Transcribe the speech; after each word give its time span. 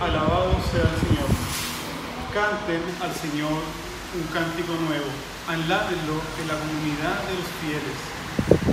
alabado 0.00 0.54
sea 0.70 0.86
el 0.86 0.98
Señor. 1.02 1.30
Canten 2.32 2.82
al 3.02 3.12
Señor 3.14 3.58
un 4.14 4.24
cántico 4.32 4.72
nuevo. 4.86 5.10
Alábenlo 5.48 6.22
en 6.38 6.46
la 6.46 6.54
comunidad 6.54 7.18
de 7.26 7.34
los 7.34 7.48
fieles. 7.58 7.98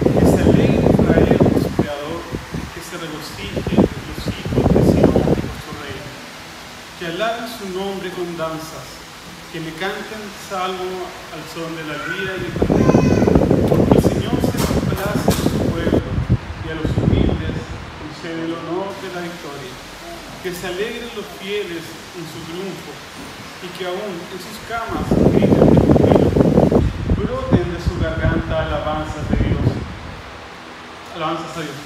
Que 0.05 0.25
se 0.25 0.41
alegre 0.46 0.85
Israel 0.85 1.39
su 1.61 1.69
Creador, 1.82 2.21
que 2.73 2.82
se 2.82 2.96
regocije 3.01 3.73
los 3.82 4.21
hijos 4.29 4.65
de 4.69 4.82
Sion 4.93 5.14
por 5.14 5.57
su 5.65 5.71
Rey. 5.82 5.97
Que 7.00 7.05
alaben 7.07 7.50
su 7.50 7.73
nombre 7.73 8.10
con 8.11 8.37
danzas, 8.37 8.86
que 9.51 9.61
le 9.61 9.73
canten 9.82 10.23
salmo 10.50 11.10
al 11.33 11.42
son 11.50 11.73
de 11.73 11.83
la 11.89 11.97
lira 12.05 12.33
y 12.37 12.46
el 12.46 12.54
pandero. 12.54 13.65
Porque 13.65 13.97
el 13.97 14.04
Señor 14.04 14.37
se 14.46 14.57
complace 14.61 15.25
en 15.25 15.42
su 15.42 15.60
pueblo 15.73 16.05
y 16.61 16.68
a 16.69 16.75
los 16.75 16.92
humildes 17.01 17.57
concede 17.97 18.46
el 18.46 18.54
honor 18.54 18.93
de 19.01 19.10
la 19.10 19.21
victoria. 19.25 19.94
Que 20.45 20.54
se 20.54 20.67
alegren 20.67 21.09
los 21.15 21.25
fieles 21.41 21.81
en 22.13 22.25
su 22.29 22.37
triunfo 22.45 22.93
y 23.65 23.67
que 23.79 23.87
aún 23.87 24.13
en 24.29 24.37
sus 24.37 24.61
camas 24.69 25.09
griten 25.33 25.73
de 25.73 25.79
júbilo. 25.81 26.29
Broten 27.18 27.73
de 27.73 27.81
su 27.81 27.97
garganta 27.99 28.61
alabanzas 28.61 29.25
de 29.31 29.37
Dios. 29.37 29.65
Alabanzas 31.15 31.49
a 31.57 31.61
Dios. 31.61 31.79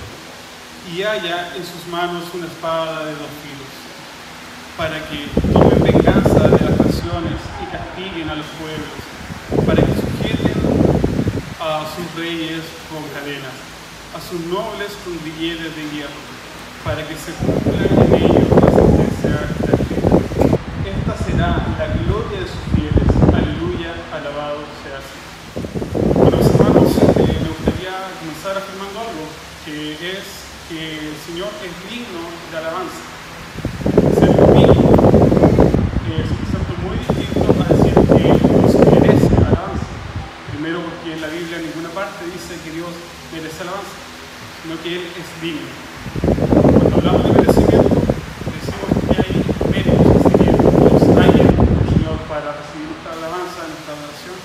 Y 0.92 1.04
haya 1.04 1.56
en 1.56 1.64
sus 1.64 1.88
manos 1.90 2.26
una 2.34 2.48
espada 2.48 3.06
de 3.06 3.12
dos 3.12 3.32
filos, 3.40 3.72
para 4.76 5.08
que 5.08 5.30
tomen 5.54 5.82
venganza 5.82 6.50
de 6.50 6.60
las 6.60 6.76
naciones 6.84 7.40
y 7.64 7.66
castiguen 7.72 8.28
a 8.30 8.36
los 8.36 8.48
pueblos, 8.60 8.92
para 9.66 9.80
que 9.82 9.94
sujeten 10.04 10.60
a 11.62 11.88
sus 11.96 12.20
reyes 12.20 12.64
con 12.92 13.08
cadenas, 13.16 13.56
a 14.12 14.20
sus 14.20 14.42
nobles 14.52 14.92
con 15.06 15.18
grilletes 15.24 15.74
de 15.78 15.84
hierro, 15.96 16.28
para 16.84 17.08
que 17.08 17.16
se 17.16 17.32
cumpla 17.34 17.88
en 18.04 18.16
ellos 18.16 18.50
la 18.50 18.72
sentencia 18.72 19.36
escrita. 19.68 20.16
Esta 20.88 21.16
la 21.40 21.88
gloria 22.04 22.40
de 22.42 22.48
sus 22.52 22.64
fieles. 22.76 23.08
Aleluya, 23.32 23.96
alabado 24.12 24.60
sea 24.84 25.00
así. 25.00 25.16
Bueno, 26.14 26.38
hermanos, 26.38 26.92
eh, 27.00 27.40
me 27.40 27.48
gustaría 27.48 27.96
comenzar 28.20 28.58
afirmando 28.60 29.00
algo, 29.00 29.24
que 29.64 29.94
es 29.94 30.26
que 30.68 31.00
el 31.00 31.16
Señor 31.26 31.48
es 31.64 31.72
digno 31.88 32.28
de 32.52 32.58
alabanza. 32.60 33.00
Ser 34.20 34.36
digno 34.52 34.84
es 36.12 36.28
un 36.28 36.38
concepto 36.44 36.74
muy 36.84 37.00
distinto 37.08 37.56
a 37.56 37.72
decir 37.72 37.96
que 37.96 38.20
Dios 38.20 38.76
merece 38.92 39.32
alabanza. 39.40 39.88
Primero 40.52 40.84
porque 40.84 41.14
en 41.14 41.22
la 41.22 41.28
Biblia 41.28 41.56
en 41.56 41.66
ninguna 41.72 41.90
parte 41.96 42.26
dice 42.28 42.60
que 42.66 42.72
Dios 42.76 42.92
merece 43.32 43.64
alabanza, 43.64 43.96
sino 44.60 44.76
que 44.84 44.90
Él 44.92 45.04
es 45.16 45.28
digno. 45.40 45.72
Cuando 46.20 46.96
hablamos 47.00 47.24
de 47.24 47.32
merecimiento, 47.32 47.96
decimos 47.96 48.92
que 49.08 49.16
hay 49.24 49.32
méritos 49.72 50.04
a 50.04 50.20
seguir. 50.28 50.52
Dios 50.52 51.04
haya 51.16 51.44
el 51.48 51.88
Señor 51.90 52.18
para 52.28 52.60
recibir 52.60 52.88
nuestra 52.90 53.14
alabanza, 53.14 53.60
nuestra 53.70 53.94
adoración. 53.96 54.38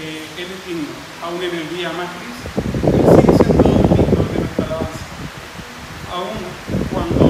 Eh, 0.00 0.22
él 0.38 0.48
es 0.48 0.60
digno, 0.66 0.92
aún 1.24 1.42
en 1.42 1.54
el 1.60 1.68
día 1.76 1.90
más 1.92 2.08
gris, 2.16 2.40
Él 2.94 3.04
sigue 3.10 3.32
siendo 3.36 3.62
digno 3.68 4.22
de 4.30 4.38
nuestra 4.40 4.64
alabanza. 4.64 5.04
Aún 6.14 6.38
cuando, 6.92 7.24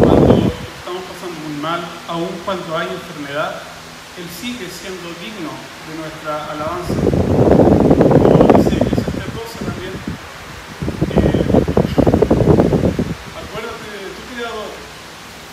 cuando 0.00 0.32
estamos 0.38 1.02
pasando 1.10 1.36
muy 1.44 1.56
mal, 1.60 1.80
aún 2.08 2.30
cuando 2.44 2.78
hay 2.78 2.88
enfermedad, 2.88 3.60
Él 4.16 4.28
sigue 4.40 4.68
siendo 4.70 5.08
digno 5.18 5.50
de 5.88 5.96
nuestra 5.98 6.46
alabanza. 6.52 6.94
Como 6.94 8.46
dice 8.56 8.76
Eclesiastes 8.76 9.34
12 9.34 9.64
también, 9.64 9.92
eh, 11.10 11.42
acuérdate 13.42 13.86
de 13.90 14.06
tu 14.14 14.22
Creador 14.36 14.70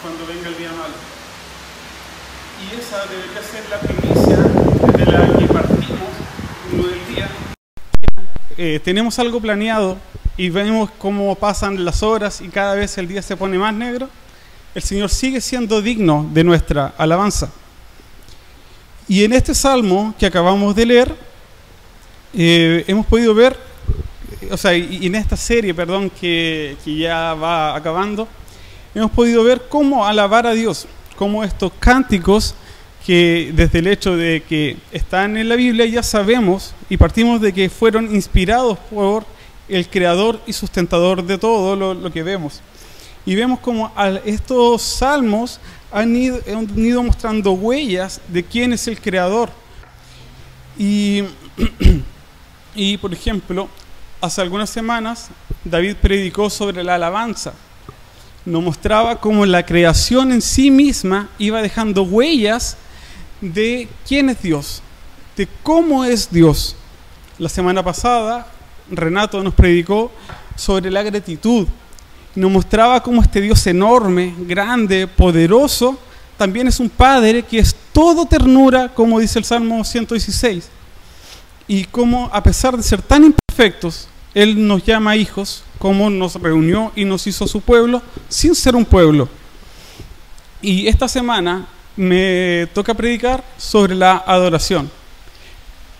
cuando 0.03 0.27
venga 0.27 0.49
el 0.49 0.57
día 0.59 0.69
malo. 0.73 0.93
Y 2.61 2.79
esa 2.79 3.03
debería 3.07 3.41
ser 3.41 3.67
la 3.67 3.79
primicia 3.79 4.37
desde 4.95 5.11
la 5.11 5.39
que 5.39 5.47
partimos 5.47 6.11
uno 6.71 6.83
del 6.83 7.15
día. 7.15 7.29
Eh, 8.57 8.79
tenemos 8.83 9.17
algo 9.17 9.41
planeado 9.41 9.97
y 10.37 10.51
vemos 10.51 10.91
cómo 10.99 11.33
pasan 11.33 11.83
las 11.83 12.03
horas 12.03 12.41
y 12.41 12.49
cada 12.49 12.75
vez 12.75 12.95
el 12.99 13.07
día 13.07 13.23
se 13.23 13.35
pone 13.35 13.57
más 13.57 13.73
negro, 13.73 14.07
el 14.75 14.83
Señor 14.83 15.09
sigue 15.09 15.41
siendo 15.41 15.81
digno 15.81 16.29
de 16.31 16.43
nuestra 16.43 16.93
alabanza. 16.95 17.49
Y 19.11 19.25
en 19.25 19.33
este 19.33 19.53
salmo 19.53 20.15
que 20.17 20.25
acabamos 20.25 20.73
de 20.73 20.85
leer, 20.85 21.13
eh, 22.33 22.85
hemos 22.87 23.05
podido 23.05 23.35
ver, 23.35 23.57
o 24.49 24.55
sea, 24.55 24.73
y 24.73 25.05
en 25.05 25.15
esta 25.15 25.35
serie, 25.35 25.73
perdón, 25.73 26.09
que, 26.09 26.77
que 26.85 26.95
ya 26.95 27.33
va 27.33 27.75
acabando, 27.75 28.25
hemos 28.95 29.11
podido 29.11 29.43
ver 29.43 29.63
cómo 29.67 30.05
alabar 30.05 30.47
a 30.47 30.53
Dios, 30.53 30.87
cómo 31.17 31.43
estos 31.43 31.73
cánticos 31.77 32.55
que 33.05 33.51
desde 33.53 33.79
el 33.79 33.87
hecho 33.87 34.15
de 34.15 34.43
que 34.47 34.77
están 34.93 35.35
en 35.35 35.49
la 35.49 35.57
Biblia 35.57 35.85
ya 35.87 36.03
sabemos 36.03 36.73
y 36.89 36.95
partimos 36.95 37.41
de 37.41 37.51
que 37.51 37.69
fueron 37.69 38.15
inspirados 38.15 38.77
por 38.89 39.25
el 39.67 39.89
creador 39.89 40.39
y 40.47 40.53
sustentador 40.53 41.21
de 41.21 41.37
todo 41.37 41.75
lo, 41.75 41.93
lo 41.93 42.13
que 42.13 42.23
vemos. 42.23 42.61
Y 43.25 43.35
vemos 43.35 43.59
como 43.59 43.91
estos 44.23 44.81
salmos 44.81 45.59
han 45.91 46.15
ido, 46.15 46.39
han 46.47 46.77
ido 46.77 47.03
mostrando 47.03 47.51
huellas 47.53 48.21
de 48.27 48.43
quién 48.43 48.73
es 48.73 48.87
el 48.87 48.99
creador. 48.99 49.49
Y, 50.77 51.23
y 52.75 52.97
por 52.97 53.13
ejemplo, 53.13 53.69
hace 54.19 54.41
algunas 54.41 54.69
semanas 54.69 55.29
David 55.63 55.95
predicó 56.01 56.49
sobre 56.49 56.83
la 56.83 56.95
alabanza 56.95 57.53
nos 58.45 58.63
mostraba 58.63 59.19
cómo 59.19 59.45
la 59.45 59.65
creación 59.65 60.31
en 60.31 60.41
sí 60.41 60.71
misma 60.71 61.29
iba 61.37 61.61
dejando 61.61 62.03
huellas 62.03 62.77
de 63.39 63.87
quién 64.07 64.29
es 64.29 64.41
Dios, 64.41 64.81
de 65.37 65.47
cómo 65.63 66.03
es 66.05 66.31
Dios. 66.31 66.75
La 67.37 67.49
semana 67.49 67.83
pasada 67.83 68.47
Renato 68.89 69.43
nos 69.43 69.53
predicó 69.53 70.11
sobre 70.55 70.89
la 70.89 71.03
gratitud. 71.03 71.67
Nos 72.35 72.51
mostraba 72.51 73.03
cómo 73.03 73.21
este 73.21 73.41
Dios 73.41 73.65
enorme, 73.67 74.33
grande, 74.39 75.07
poderoso, 75.07 75.99
también 76.37 76.67
es 76.67 76.79
un 76.79 76.89
Padre 76.89 77.43
que 77.43 77.59
es 77.59 77.75
todo 77.91 78.25
ternura, 78.25 78.89
como 78.89 79.19
dice 79.19 79.37
el 79.37 79.45
Salmo 79.45 79.83
116. 79.83 80.69
Y 81.67 81.83
cómo 81.85 82.29
a 82.33 82.41
pesar 82.41 82.75
de 82.75 82.83
ser 82.83 83.01
tan 83.01 83.25
imperfectos, 83.25 84.07
Él 84.33 84.67
nos 84.67 84.83
llama 84.83 85.15
hijos, 85.15 85.63
cómo 85.77 86.09
nos 86.09 86.35
reunió 86.35 86.91
y 86.95 87.05
nos 87.05 87.27
hizo 87.27 87.47
su 87.47 87.61
pueblo 87.61 88.01
sin 88.29 88.55
ser 88.55 88.75
un 88.75 88.85
pueblo. 88.85 89.29
Y 90.61 90.87
esta 90.87 91.07
semana 91.07 91.67
me 91.95 92.67
toca 92.73 92.93
predicar 92.93 93.43
sobre 93.57 93.93
la 93.93 94.23
adoración. 94.25 94.89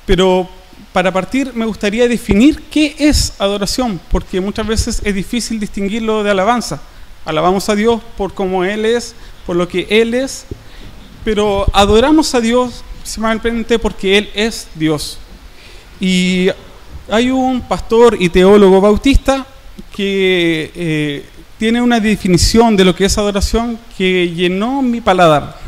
Pero 0.06 0.50
para 0.94 1.12
partir 1.12 1.54
me 1.54 1.66
gustaría 1.66 2.08
definir 2.08 2.62
qué 2.70 2.96
es 2.98 3.34
adoración, 3.40 4.00
porque 4.12 4.42
muchas 4.42 4.68
veces 4.68 5.02
es 5.04 5.16
difícil 5.16 5.60
distinguirlo 5.60 6.24
de 6.24 6.32
alabanza. 6.32 6.82
Alabamos 7.26 7.70
a 7.70 7.76
Dios 7.76 8.02
por 8.18 8.34
cómo 8.34 8.64
Él 8.64 8.86
es, 8.86 9.16
por 9.46 9.56
lo 9.56 9.68
que 9.68 9.88
Él 9.90 10.14
es, 10.14 10.46
pero 11.24 11.66
adoramos 11.74 12.34
a 12.36 12.42
Dios 12.42 12.84
simplemente 13.04 13.80
porque 13.80 14.18
Él 14.18 14.30
es 14.34 14.68
Dios. 14.76 15.18
Y 16.00 16.50
hay 17.10 17.30
un 17.30 17.62
pastor 17.62 18.18
y 18.20 18.30
teólogo 18.30 18.82
bautista 18.82 19.46
que 19.96 20.72
eh, 20.76 21.26
tiene 21.58 21.82
una 21.82 22.00
definición 22.00 22.76
de 22.76 22.86
lo 22.86 22.96
que 22.96 23.06
es 23.06 23.18
adoración 23.18 23.78
que 23.98 24.30
llenó 24.30 24.82
mi 24.82 25.00
paladar, 25.00 25.60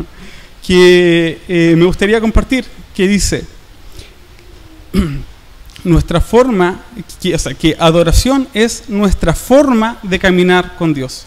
que 0.65 1.39
eh, 1.47 1.75
me 1.77 1.85
gustaría 1.85 2.19
compartir, 2.19 2.65
que 2.95 3.07
dice, 3.07 3.45
nuestra 5.83 6.21
forma, 6.21 6.81
que, 7.21 7.35
o 7.35 7.39
sea, 7.39 7.53
que 7.53 7.75
adoración 7.79 8.47
es 8.53 8.89
nuestra 8.89 9.33
forma 9.33 9.99
de 10.03 10.19
caminar 10.19 10.75
con 10.77 10.93
Dios. 10.93 11.25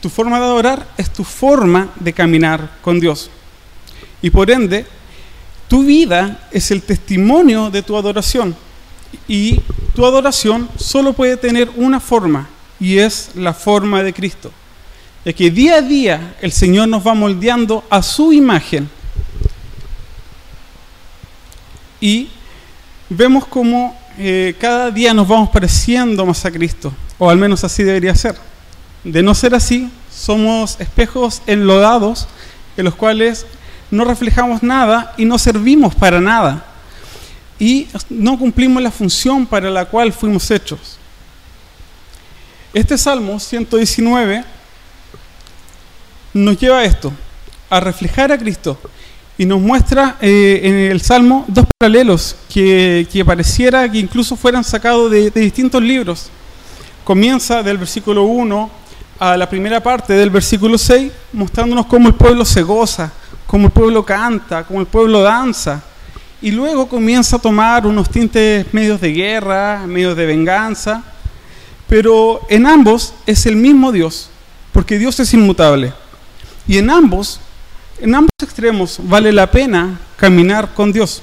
Tu 0.00 0.08
forma 0.08 0.38
de 0.38 0.44
adorar 0.44 0.88
es 0.96 1.12
tu 1.12 1.24
forma 1.24 1.90
de 1.98 2.12
caminar 2.12 2.78
con 2.80 2.98
Dios. 2.98 3.30
Y 4.22 4.30
por 4.30 4.50
ende, 4.50 4.86
tu 5.68 5.84
vida 5.84 6.48
es 6.50 6.70
el 6.70 6.82
testimonio 6.82 7.70
de 7.70 7.82
tu 7.82 7.96
adoración. 7.96 8.56
Y 9.28 9.60
tu 9.94 10.06
adoración 10.06 10.68
solo 10.76 11.12
puede 11.12 11.36
tener 11.36 11.70
una 11.76 12.00
forma, 12.00 12.48
y 12.78 12.98
es 12.98 13.30
la 13.34 13.52
forma 13.52 14.02
de 14.02 14.12
Cristo. 14.12 14.50
Es 15.24 15.34
que 15.34 15.50
día 15.50 15.76
a 15.76 15.82
día 15.82 16.36
el 16.40 16.52
Señor 16.52 16.88
nos 16.88 17.06
va 17.06 17.14
moldeando 17.14 17.84
a 17.90 18.02
su 18.02 18.32
imagen. 18.32 18.88
Y 22.00 22.28
vemos 23.08 23.46
como 23.46 23.98
eh, 24.18 24.54
cada 24.58 24.90
día 24.90 25.14
nos 25.14 25.28
vamos 25.28 25.50
pareciendo 25.50 26.24
más 26.26 26.44
a 26.44 26.50
Cristo, 26.50 26.92
o 27.18 27.30
al 27.30 27.38
menos 27.38 27.64
así 27.64 27.82
debería 27.82 28.14
ser. 28.14 28.36
De 29.04 29.22
no 29.22 29.34
ser 29.34 29.54
así, 29.54 29.90
somos 30.10 30.78
espejos 30.80 31.42
enlodados 31.46 32.28
en 32.76 32.84
los 32.84 32.94
cuales 32.94 33.46
no 33.90 34.04
reflejamos 34.04 34.62
nada 34.62 35.14
y 35.16 35.24
no 35.24 35.38
servimos 35.38 35.94
para 35.94 36.20
nada. 36.20 36.64
Y 37.58 37.88
no 38.08 38.38
cumplimos 38.38 38.82
la 38.82 38.90
función 38.90 39.46
para 39.46 39.70
la 39.70 39.84
cual 39.84 40.12
fuimos 40.12 40.50
hechos. 40.50 40.98
Este 42.72 42.96
Salmo 42.96 43.38
119 43.38 44.44
nos 46.32 46.58
lleva 46.58 46.78
a 46.78 46.84
esto, 46.84 47.12
a 47.68 47.80
reflejar 47.80 48.32
a 48.32 48.38
Cristo. 48.38 48.78
Y 49.40 49.46
nos 49.46 49.58
muestra 49.58 50.18
eh, 50.20 50.60
en 50.64 50.74
el 50.74 51.00
Salmo 51.00 51.46
dos 51.48 51.64
paralelos 51.78 52.36
que, 52.52 53.24
pareciera 53.24 53.90
que 53.90 53.96
incluso 53.96 54.36
fueran 54.36 54.62
sacados 54.62 55.10
de, 55.10 55.30
de 55.30 55.40
distintos 55.40 55.82
libros. 55.82 56.28
Comienza 57.04 57.62
del 57.62 57.78
versículo 57.78 58.24
1 58.24 58.70
a 59.18 59.38
la 59.38 59.48
primera 59.48 59.82
parte 59.82 60.12
del 60.12 60.28
versículo 60.28 60.76
6, 60.76 61.10
mostrándonos 61.32 61.86
cómo 61.86 62.08
el 62.08 62.14
pueblo 62.16 62.44
se 62.44 62.60
goza, 62.60 63.10
cómo 63.46 63.68
el 63.68 63.72
pueblo 63.72 64.04
canta, 64.04 64.64
cómo 64.64 64.80
el 64.80 64.86
pueblo 64.86 65.22
danza. 65.22 65.82
Y 66.42 66.50
luego 66.50 66.86
comienza 66.86 67.36
a 67.36 67.38
tomar 67.38 67.86
unos 67.86 68.10
tintes 68.10 68.66
medios 68.74 69.00
de 69.00 69.10
guerra, 69.10 69.86
medios 69.86 70.18
de 70.18 70.26
venganza. 70.26 71.02
Pero 71.88 72.42
en 72.50 72.66
ambos 72.66 73.14
es 73.24 73.46
el 73.46 73.56
mismo 73.56 73.90
Dios, 73.90 74.28
porque 74.70 74.98
Dios 74.98 75.18
es 75.18 75.32
inmutable. 75.32 75.94
Y 76.68 76.76
en 76.76 76.90
ambos, 76.90 77.40
en 78.00 78.14
ambos 78.14 78.30
extremos 78.42 78.98
vale 79.02 79.32
la 79.32 79.50
pena 79.50 80.00
caminar 80.16 80.74
con 80.74 80.92
Dios. 80.92 81.22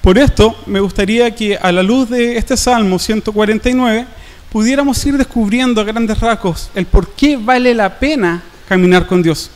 Por 0.00 0.18
esto 0.18 0.56
me 0.66 0.80
gustaría 0.80 1.34
que 1.34 1.56
a 1.56 1.72
la 1.72 1.82
luz 1.82 2.10
de 2.10 2.36
este 2.36 2.56
Salmo 2.56 2.98
149 2.98 4.06
pudiéramos 4.52 5.04
ir 5.06 5.16
descubriendo 5.16 5.80
a 5.80 5.84
grandes 5.84 6.20
rasgos 6.20 6.70
el 6.74 6.86
por 6.86 7.08
qué 7.08 7.36
vale 7.36 7.74
la 7.74 7.98
pena 7.98 8.42
caminar 8.68 9.06
con 9.06 9.22
Dios. 9.22 9.50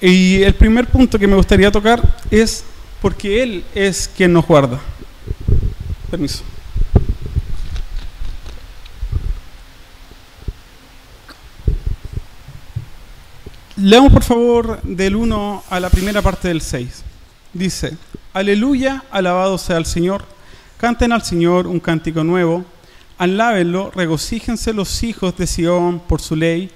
Y 0.00 0.42
el 0.42 0.54
primer 0.54 0.86
punto 0.86 1.18
que 1.18 1.26
me 1.26 1.36
gustaría 1.36 1.70
tocar 1.70 2.02
es 2.30 2.64
porque 3.02 3.42
Él 3.42 3.64
es 3.74 4.10
quien 4.16 4.32
nos 4.32 4.46
guarda. 4.46 4.80
Permiso. 6.10 6.42
Leamos 13.80 14.12
por 14.12 14.24
favor 14.24 14.82
del 14.82 15.14
1 15.14 15.62
a 15.70 15.78
la 15.78 15.88
primera 15.88 16.20
parte 16.20 16.48
del 16.48 16.60
6. 16.60 17.04
Dice, 17.52 17.96
Aleluya, 18.32 19.04
alabado 19.08 19.56
sea 19.56 19.76
el 19.76 19.86
Señor, 19.86 20.24
canten 20.78 21.12
al 21.12 21.22
Señor 21.22 21.68
un 21.68 21.78
cántico 21.78 22.24
nuevo. 22.24 22.64
Alábenlo, 23.18 23.92
regocíjense 23.94 24.72
los 24.72 25.04
hijos 25.04 25.36
de 25.36 25.46
Sión 25.46 26.00
por 26.00 26.20
su 26.20 26.34
ley, 26.34 26.72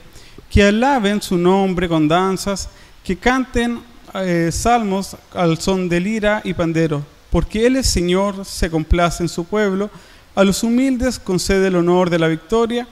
que 0.49 0.63
alaben 0.63 1.21
su 1.21 1.37
nombre 1.37 1.89
con 1.89 2.07
danzas, 2.07 2.69
que 3.03 3.17
canten 3.17 3.81
eh, 4.15 4.51
salmos 4.53 5.17
al 5.35 5.59
son 5.59 5.89
de 5.89 5.99
lira 5.99 6.41
y 6.45 6.55
pandero, 6.55 7.05
porque 7.31 7.67
Él 7.67 7.79
es 7.79 7.89
Señor, 7.89 8.45
se 8.45 8.71
complace 8.71 9.25
en 9.25 9.29
su 9.29 9.45
pueblo, 9.45 9.91
a 10.37 10.45
los 10.45 10.63
humildes 10.63 11.19
concede 11.19 11.67
el 11.67 11.75
honor 11.75 12.11
de 12.11 12.21
la 12.21 12.29
victoria, 12.29 12.87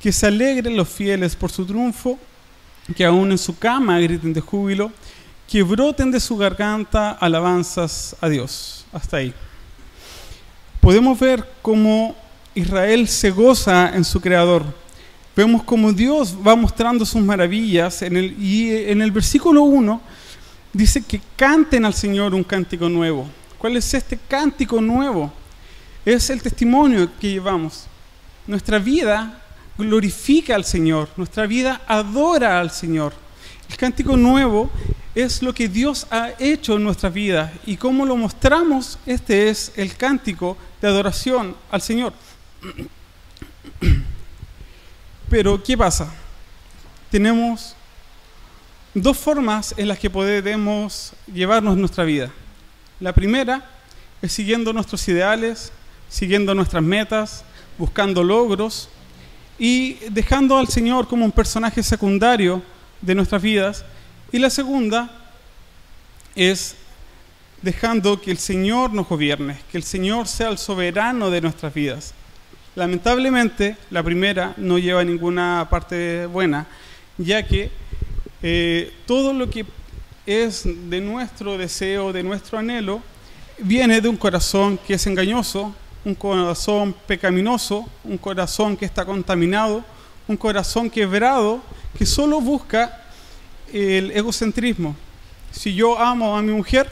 que 0.00 0.10
se 0.10 0.26
alegren 0.26 0.76
los 0.76 0.88
fieles 0.88 1.36
por 1.36 1.52
su 1.52 1.64
triunfo, 1.64 2.18
que 2.96 3.04
aún 3.04 3.30
en 3.30 3.38
su 3.38 3.56
cama 3.58 3.98
griten 3.98 4.32
de 4.32 4.40
júbilo, 4.40 4.92
que 5.48 5.62
broten 5.62 6.10
de 6.10 6.20
su 6.20 6.36
garganta 6.36 7.12
alabanzas 7.12 8.16
a 8.20 8.28
Dios. 8.28 8.84
Hasta 8.92 9.18
ahí. 9.18 9.34
Podemos 10.80 11.18
ver 11.18 11.48
cómo 11.62 12.14
Israel 12.54 13.08
se 13.08 13.30
goza 13.30 13.94
en 13.94 14.04
su 14.04 14.20
Creador. 14.20 14.64
Vemos 15.34 15.62
como 15.62 15.92
Dios 15.92 16.36
va 16.46 16.54
mostrando 16.54 17.04
sus 17.04 17.22
maravillas 17.22 18.02
en 18.02 18.16
el, 18.16 18.36
y 18.40 18.70
en 18.70 19.02
el 19.02 19.10
versículo 19.10 19.62
1 19.62 20.00
dice 20.72 21.02
que 21.02 21.20
canten 21.36 21.84
al 21.84 21.94
Señor 21.94 22.34
un 22.34 22.44
cántico 22.44 22.88
nuevo. 22.88 23.28
¿Cuál 23.58 23.76
es 23.76 23.94
este 23.94 24.18
cántico 24.28 24.80
nuevo? 24.80 25.32
Es 26.04 26.28
el 26.30 26.42
testimonio 26.42 27.10
que 27.18 27.30
llevamos. 27.30 27.86
Nuestra 28.46 28.78
vida 28.78 29.43
glorifica 29.78 30.54
al 30.54 30.64
Señor, 30.64 31.08
nuestra 31.16 31.46
vida 31.46 31.82
adora 31.86 32.60
al 32.60 32.70
Señor. 32.70 33.12
El 33.68 33.76
cántico 33.76 34.16
nuevo 34.16 34.70
es 35.14 35.42
lo 35.42 35.54
que 35.54 35.68
Dios 35.68 36.06
ha 36.10 36.30
hecho 36.38 36.76
en 36.76 36.84
nuestra 36.84 37.08
vida 37.08 37.52
y 37.66 37.76
cómo 37.76 38.04
lo 38.04 38.16
mostramos, 38.16 38.98
este 39.06 39.48
es 39.48 39.72
el 39.76 39.96
cántico 39.96 40.56
de 40.80 40.88
adoración 40.88 41.56
al 41.70 41.82
Señor. 41.82 42.12
Pero, 45.30 45.62
¿qué 45.62 45.76
pasa? 45.76 46.12
Tenemos 47.10 47.74
dos 48.92 49.16
formas 49.16 49.74
en 49.76 49.88
las 49.88 49.98
que 49.98 50.10
podemos 50.10 51.12
llevarnos 51.32 51.76
nuestra 51.76 52.04
vida. 52.04 52.30
La 53.00 53.12
primera 53.12 53.68
es 54.22 54.32
siguiendo 54.32 54.72
nuestros 54.72 55.06
ideales, 55.08 55.72
siguiendo 56.08 56.54
nuestras 56.54 56.82
metas, 56.82 57.44
buscando 57.78 58.22
logros 58.22 58.88
y 59.58 59.94
dejando 60.10 60.58
al 60.58 60.68
Señor 60.68 61.08
como 61.08 61.24
un 61.24 61.32
personaje 61.32 61.82
secundario 61.82 62.62
de 63.00 63.14
nuestras 63.14 63.42
vidas. 63.42 63.84
Y 64.32 64.38
la 64.38 64.50
segunda 64.50 65.10
es 66.34 66.76
dejando 67.62 68.20
que 68.20 68.30
el 68.30 68.38
Señor 68.38 68.92
nos 68.92 69.08
gobierne, 69.08 69.58
que 69.70 69.78
el 69.78 69.84
Señor 69.84 70.28
sea 70.28 70.48
el 70.48 70.58
soberano 70.58 71.30
de 71.30 71.40
nuestras 71.40 71.72
vidas. 71.72 72.14
Lamentablemente, 72.74 73.76
la 73.90 74.02
primera 74.02 74.54
no 74.56 74.78
lleva 74.78 75.04
ninguna 75.04 75.66
parte 75.70 76.26
buena, 76.26 76.66
ya 77.16 77.46
que 77.46 77.70
eh, 78.42 78.92
todo 79.06 79.32
lo 79.32 79.48
que 79.48 79.64
es 80.26 80.64
de 80.64 81.00
nuestro 81.00 81.56
deseo, 81.56 82.12
de 82.12 82.22
nuestro 82.22 82.58
anhelo, 82.58 83.00
viene 83.58 84.00
de 84.00 84.08
un 84.08 84.16
corazón 84.16 84.78
que 84.86 84.94
es 84.94 85.06
engañoso, 85.06 85.74
un 86.04 86.14
corazón 86.14 86.94
pecaminoso, 87.06 87.88
un 88.04 88.18
corazón 88.18 88.76
que 88.76 88.84
está 88.84 89.04
contaminado, 89.04 89.84
un 90.28 90.36
corazón 90.36 90.90
quebrado, 90.90 91.62
que 91.96 92.06
solo 92.06 92.40
busca 92.40 93.02
el 93.72 94.10
egocentrismo. 94.10 94.94
Si 95.50 95.74
yo 95.74 95.98
amo 95.98 96.36
a 96.36 96.42
mi 96.42 96.52
mujer, 96.52 96.90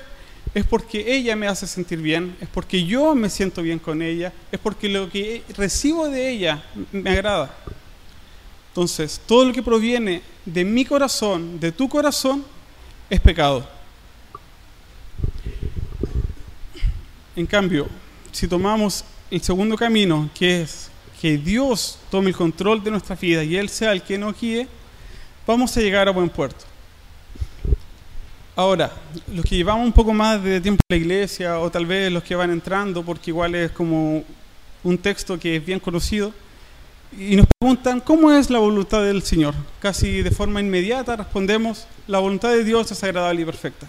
es 0.55 0.65
porque 0.65 1.15
ella 1.15 1.35
me 1.35 1.49
hace 1.49 1.67
sentir 1.67 2.01
bien, 2.01 2.37
es 2.41 2.49
porque 2.49 2.85
yo 2.85 3.15
me 3.15 3.31
siento 3.31 3.63
bien 3.63 3.79
con 3.79 4.03
ella, 4.03 4.33
es 4.51 4.59
porque 4.59 4.89
lo 4.89 5.09
que 5.09 5.43
recibo 5.57 6.09
de 6.09 6.31
ella 6.31 6.63
me 6.93 7.11
agrada. 7.11 7.55
Entonces, 8.69 9.21
todo 9.27 9.45
lo 9.45 9.53
que 9.53 9.63
proviene 9.63 10.23
de 10.45 10.65
mi 10.65 10.85
corazón, 10.85 11.61
de 11.61 11.73
tu 11.73 11.89
corazón, 11.89 12.45
es 13.11 13.21
pecado. 13.21 13.67
En 17.37 17.47
cambio, 17.47 17.89
si 18.33 18.49
tomamos 18.49 19.05
el 19.31 19.41
segundo 19.41 19.77
camino, 19.77 20.29
que 20.35 20.63
es 20.63 20.91
que 21.21 21.39
Dios 21.39 21.99
tome 22.11 22.31
el 22.31 22.37
control 22.37 22.83
de 22.83 22.91
nuestra 22.91 23.15
vida 23.15 23.45
y 23.45 23.57
Él 23.57 23.69
sea 23.69 23.93
el 23.93 24.03
que 24.03 24.19
nos 24.19 24.39
guíe, 24.39 24.67
vamos 25.47 25.77
a 25.77 25.81
llegar 25.81 26.09
a 26.09 26.11
buen 26.11 26.29
puerto. 26.29 26.65
Ahora, 28.57 28.93
los 29.33 29.45
que 29.45 29.57
llevamos 29.57 29.87
un 29.87 29.93
poco 29.93 30.13
más 30.13 30.43
de 30.43 30.61
tiempo 30.61 30.83
en 30.89 30.97
la 30.99 31.01
iglesia, 31.01 31.59
o 31.59 31.71
tal 31.71 31.87
vez 31.87 32.13
los 32.13 32.23
que 32.23 32.35
van 32.35 32.51
entrando, 32.51 33.03
porque 33.03 33.31
igual 33.31 33.55
es 33.55 33.71
como 33.71 34.25
un 34.83 34.99
texto 34.99 35.39
que 35.39 35.57
es 35.57 35.65
bien 35.65 35.81
conocido, 35.81 36.35
y 37.17 37.37
nos 37.37 37.47
preguntan, 37.59 38.01
¿cómo 38.01 38.31
es 38.33 38.51
la 38.51 38.59
voluntad 38.59 39.03
del 39.03 39.23
Señor? 39.23 39.55
Casi 39.81 40.23
de 40.23 40.31
forma 40.31 40.61
inmediata 40.61 41.17
respondemos, 41.17 41.87
la 42.07 42.19
voluntad 42.19 42.51
de 42.51 42.65
Dios 42.65 42.91
es 42.91 43.05
agradable 43.05 43.43
y 43.43 43.45
perfecta. 43.45 43.87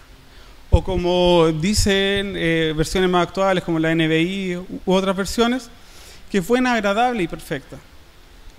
O 0.75 0.83
como 0.83 1.51
dicen 1.51 2.33
eh, 2.35 2.73
versiones 2.75 3.07
más 3.07 3.27
actuales, 3.27 3.63
como 3.63 3.77
la 3.77 3.93
NBI 3.93 4.55
u 4.57 4.91
otras 4.91 5.15
versiones, 5.15 5.69
que 6.31 6.41
fue 6.41 6.55
buena, 6.55 6.73
agradable 6.73 7.21
y 7.21 7.27
perfecta. 7.27 7.77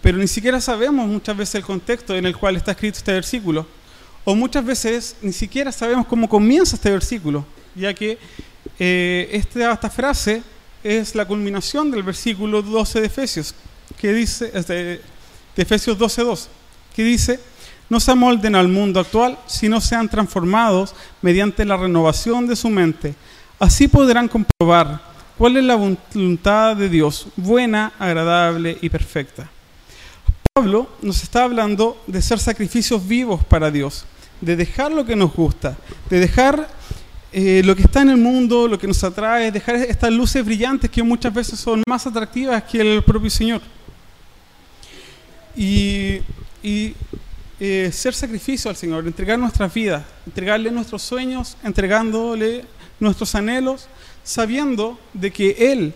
Pero 0.00 0.18
ni 0.18 0.28
siquiera 0.28 0.60
sabemos 0.60 1.08
muchas 1.08 1.36
veces 1.36 1.56
el 1.56 1.64
contexto 1.64 2.14
en 2.14 2.24
el 2.24 2.36
cual 2.36 2.54
está 2.54 2.70
escrito 2.70 2.98
este 2.98 3.12
versículo 3.12 3.66
o 4.22 4.36
muchas 4.36 4.64
veces 4.64 5.16
ni 5.22 5.32
siquiera 5.32 5.72
sabemos 5.72 6.06
cómo 6.06 6.28
comienza 6.28 6.76
este 6.76 6.92
versículo, 6.92 7.44
ya 7.74 7.92
que 7.92 8.16
eh, 8.78 9.28
esta, 9.32 9.90
frase 9.90 10.40
es 10.84 11.16
la 11.16 11.26
culminación 11.26 11.90
del 11.90 12.04
versículo 12.04 12.62
12 12.62 13.00
de 13.00 13.06
Efesios, 13.08 13.56
que 13.98 14.12
dice, 14.12 14.52
de, 14.52 15.00
de 15.56 15.62
Efesios 15.62 15.98
12.2, 15.98 16.46
que 16.94 17.02
dice, 17.02 17.40
no 17.88 18.00
se 18.00 18.12
amolden 18.12 18.54
al 18.54 18.68
mundo 18.68 19.00
actual, 19.00 19.38
sino 19.46 19.80
sean 19.80 20.08
transformados 20.08 20.94
mediante 21.22 21.64
la 21.64 21.76
renovación 21.76 22.46
de 22.46 22.56
su 22.56 22.68
mente. 22.70 23.14
Así 23.58 23.88
podrán 23.88 24.28
comprobar 24.28 25.00
cuál 25.38 25.56
es 25.56 25.64
la 25.64 25.76
voluntad 25.76 26.76
de 26.76 26.88
Dios, 26.88 27.28
buena, 27.36 27.92
agradable 27.98 28.78
y 28.80 28.88
perfecta. 28.88 29.50
Pablo 30.54 30.88
nos 31.02 31.22
está 31.22 31.44
hablando 31.44 32.00
de 32.06 32.22
ser 32.22 32.38
sacrificios 32.38 33.06
vivos 33.06 33.44
para 33.44 33.70
Dios, 33.70 34.04
de 34.40 34.54
dejar 34.54 34.92
lo 34.92 35.04
que 35.04 35.16
nos 35.16 35.32
gusta, 35.34 35.76
de 36.08 36.20
dejar 36.20 36.68
eh, 37.32 37.62
lo 37.64 37.74
que 37.74 37.82
está 37.82 38.02
en 38.02 38.10
el 38.10 38.16
mundo, 38.16 38.68
lo 38.68 38.78
que 38.78 38.86
nos 38.86 39.02
atrae, 39.02 39.50
dejar 39.50 39.74
estas 39.74 40.12
luces 40.12 40.44
brillantes 40.44 40.88
que 40.88 41.02
muchas 41.02 41.34
veces 41.34 41.58
son 41.58 41.82
más 41.88 42.06
atractivas 42.06 42.62
que 42.62 42.80
el 42.80 43.02
propio 43.02 43.28
Señor. 43.28 43.60
Y, 45.56 46.20
eh, 47.66 47.90
ser 47.90 48.12
sacrificio 48.12 48.68
al 48.68 48.76
Señor, 48.76 49.06
entregar 49.06 49.38
nuestras 49.38 49.72
vidas, 49.72 50.04
entregarle 50.26 50.70
nuestros 50.70 51.00
sueños, 51.00 51.56
entregándole 51.64 52.66
nuestros 53.00 53.34
anhelos, 53.34 53.88
sabiendo 54.22 54.98
de 55.14 55.30
que 55.30 55.56
Él 55.72 55.94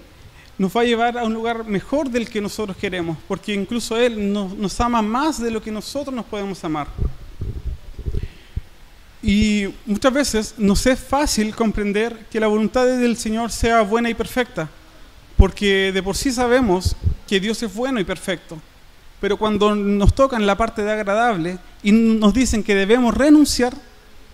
nos 0.56 0.75
va 0.75 0.80
a 0.80 0.84
llevar 0.84 1.18
a 1.18 1.25
un 1.25 1.34
lugar 1.34 1.66
mejor 1.66 2.08
del 2.08 2.30
que 2.30 2.40
nosotros 2.40 2.75
queremos, 2.75 3.18
porque 3.28 3.52
incluso 3.52 3.98
Él 3.98 4.32
nos 4.32 4.80
ama 4.80 5.02
más 5.02 5.42
de 5.42 5.50
lo 5.50 5.60
que 5.60 5.70
nosotros 5.70 6.14
nos 6.14 6.25
podemos 6.25 6.64
amar. 6.64 6.88
Y 9.22 9.66
muchas 9.84 10.12
veces 10.14 10.54
nos 10.56 10.87
es 10.87 10.98
fácil 10.98 11.54
comprender 11.54 12.16
que 12.30 12.40
la 12.40 12.46
voluntad 12.46 12.87
del 12.87 13.18
Señor 13.18 13.52
sea 13.52 13.82
buena 13.82 14.08
y 14.08 14.14
perfecta, 14.14 14.70
porque 15.37 15.92
de 15.92 16.02
por 16.02 16.16
sí 16.16 16.32
sabemos 16.32 16.96
que 17.26 17.38
Dios 17.38 17.62
es 17.62 17.75
bueno 17.75 18.00
y 18.00 18.04
perfecto. 18.04 18.58
Pero 19.20 19.37
cuando 19.37 19.75
nos 19.75 20.14
tocan 20.14 20.46
la 20.46 20.56
parte 20.56 20.82
de 20.82 20.92
agradable 20.92 21.58
y 21.82 21.92
nos 21.92 22.32
dicen 22.32 22.62
que 22.62 22.75
debemos 22.75 23.14
renunciar, 23.14 23.75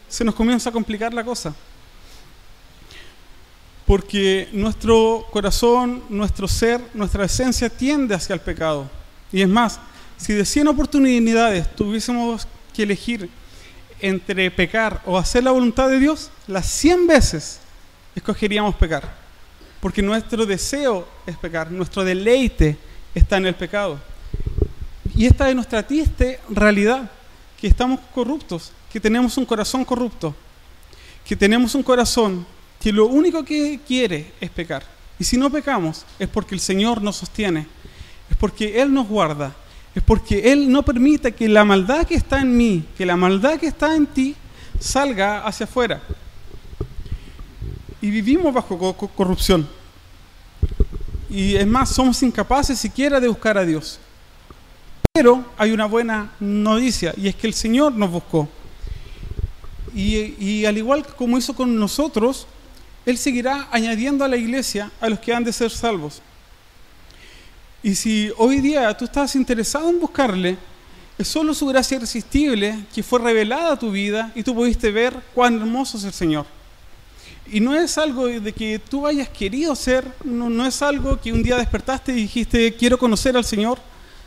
se 0.08 0.24
nos 0.24 0.34
comienza 0.34 0.70
a 0.70 0.72
complicar 0.72 1.14
la 1.14 1.24
cosa. 1.24 1.54
Porque 3.86 4.48
nuestro 4.52 5.26
corazón, 5.30 6.02
nuestro 6.08 6.48
ser, 6.48 6.80
nuestra 6.94 7.24
esencia 7.24 7.68
tiende 7.68 8.14
hacia 8.14 8.34
el 8.34 8.40
pecado. 8.40 8.88
Y 9.32 9.42
es 9.42 9.48
más, 9.48 9.80
si 10.16 10.32
de 10.32 10.44
100 10.44 10.68
oportunidades 10.68 11.74
tuviésemos 11.74 12.46
que 12.72 12.82
elegir 12.82 13.28
entre 14.00 14.50
pecar 14.50 15.00
o 15.06 15.18
hacer 15.18 15.44
la 15.44 15.50
voluntad 15.50 15.88
de 15.88 15.98
Dios, 15.98 16.30
las 16.46 16.66
100 16.66 17.06
veces 17.06 17.60
escogeríamos 18.14 18.74
pecar. 18.74 19.14
Porque 19.80 20.02
nuestro 20.02 20.46
deseo 20.46 21.06
es 21.26 21.36
pecar, 21.36 21.70
nuestro 21.70 22.04
deleite 22.04 22.76
está 23.14 23.36
en 23.36 23.46
el 23.46 23.54
pecado. 23.54 23.98
Y 25.16 25.26
esta 25.26 25.48
es 25.48 25.54
nuestra 25.54 25.86
triste 25.86 26.40
realidad, 26.48 27.10
que 27.60 27.68
estamos 27.68 28.00
corruptos, 28.14 28.72
que 28.92 29.00
tenemos 29.00 29.36
un 29.38 29.46
corazón 29.46 29.84
corrupto, 29.84 30.34
que 31.24 31.36
tenemos 31.36 31.74
un 31.74 31.82
corazón 31.82 32.46
que 32.80 32.92
lo 32.92 33.06
único 33.06 33.44
que 33.44 33.80
quiere 33.86 34.32
es 34.40 34.50
pecar. 34.50 34.84
Y 35.18 35.24
si 35.24 35.36
no 35.36 35.50
pecamos 35.50 36.04
es 36.18 36.28
porque 36.28 36.54
el 36.54 36.60
Señor 36.60 37.00
nos 37.00 37.16
sostiene, 37.16 37.66
es 38.28 38.36
porque 38.36 38.82
Él 38.82 38.92
nos 38.92 39.08
guarda, 39.08 39.54
es 39.94 40.02
porque 40.02 40.52
Él 40.52 40.70
no 40.70 40.82
permite 40.82 41.32
que 41.32 41.48
la 41.48 41.64
maldad 41.64 42.06
que 42.06 42.16
está 42.16 42.40
en 42.40 42.56
mí, 42.56 42.84
que 42.96 43.06
la 43.06 43.16
maldad 43.16 43.58
que 43.58 43.68
está 43.68 43.94
en 43.94 44.06
ti, 44.06 44.34
salga 44.80 45.46
hacia 45.46 45.64
afuera. 45.64 46.02
Y 48.02 48.10
vivimos 48.10 48.52
bajo 48.52 48.94
corrupción. 48.94 49.66
Y 51.30 51.54
es 51.54 51.66
más, 51.66 51.90
somos 51.90 52.22
incapaces 52.22 52.78
siquiera 52.78 53.18
de 53.18 53.28
buscar 53.28 53.56
a 53.56 53.64
Dios. 53.64 53.98
Pero 55.16 55.44
hay 55.56 55.70
una 55.70 55.86
buena 55.86 56.32
noticia 56.40 57.14
y 57.16 57.28
es 57.28 57.36
que 57.36 57.46
el 57.46 57.54
Señor 57.54 57.92
nos 57.92 58.10
buscó. 58.10 58.48
Y, 59.94 60.64
al 60.64 60.76
igual 60.76 61.06
como 61.06 61.38
hizo 61.38 61.54
con 61.54 61.78
nosotros, 61.78 62.48
Él 63.06 63.16
seguirá 63.16 63.68
añadiendo 63.70 64.24
a 64.24 64.28
la 64.28 64.36
iglesia 64.36 64.90
a 65.00 65.08
los 65.08 65.20
que 65.20 65.32
han 65.32 65.44
de 65.44 65.52
ser 65.52 65.70
salvos. 65.70 66.20
Y 67.80 67.94
si 67.94 68.32
hoy 68.38 68.60
día 68.60 68.92
tú 68.96 69.04
estás 69.04 69.36
interesado 69.36 69.88
en 69.88 70.00
buscarle, 70.00 70.58
es 71.16 71.28
solo 71.28 71.54
su 71.54 71.68
gracia 71.68 71.96
irresistible 71.96 72.84
que 72.92 73.04
fue 73.04 73.20
revelada 73.20 73.74
a 73.74 73.78
tu 73.78 73.92
vida 73.92 74.32
y 74.34 74.42
tú 74.42 74.52
pudiste 74.52 74.90
ver 74.90 75.14
cuán 75.32 75.54
hermoso 75.60 75.96
es 75.96 76.02
el 76.02 76.12
Señor. 76.12 76.44
Y 77.46 77.60
no 77.60 77.72
es 77.72 77.98
algo 77.98 78.26
de 78.26 78.52
que 78.52 78.80
tú 78.80 79.06
hayas 79.06 79.28
querido 79.28 79.76
ser, 79.76 80.12
no 80.24 80.66
es 80.66 80.82
algo 80.82 81.20
que 81.20 81.32
un 81.32 81.44
día 81.44 81.56
despertaste 81.56 82.10
y 82.10 82.22
dijiste 82.22 82.74
quiero 82.74 82.98
conocer 82.98 83.36
al 83.36 83.44
Señor, 83.44 83.78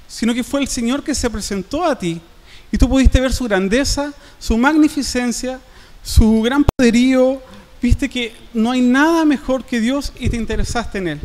sino 0.07 0.33
que 0.33 0.43
fue 0.43 0.61
el 0.61 0.67
Señor 0.67 1.03
que 1.03 1.13
se 1.13 1.29
presentó 1.29 1.83
a 1.83 1.97
ti 1.97 2.21
y 2.71 2.77
tú 2.77 2.89
pudiste 2.89 3.21
ver 3.21 3.33
su 3.33 3.45
grandeza, 3.45 4.13
su 4.39 4.57
magnificencia, 4.57 5.59
su 6.03 6.41
gran 6.41 6.65
poderío, 6.65 7.41
viste 7.81 8.09
que 8.09 8.35
no 8.53 8.71
hay 8.71 8.81
nada 8.81 9.25
mejor 9.25 9.63
que 9.63 9.79
Dios 9.79 10.11
y 10.19 10.29
te 10.29 10.37
interesaste 10.37 10.97
en 10.97 11.07
Él. 11.07 11.21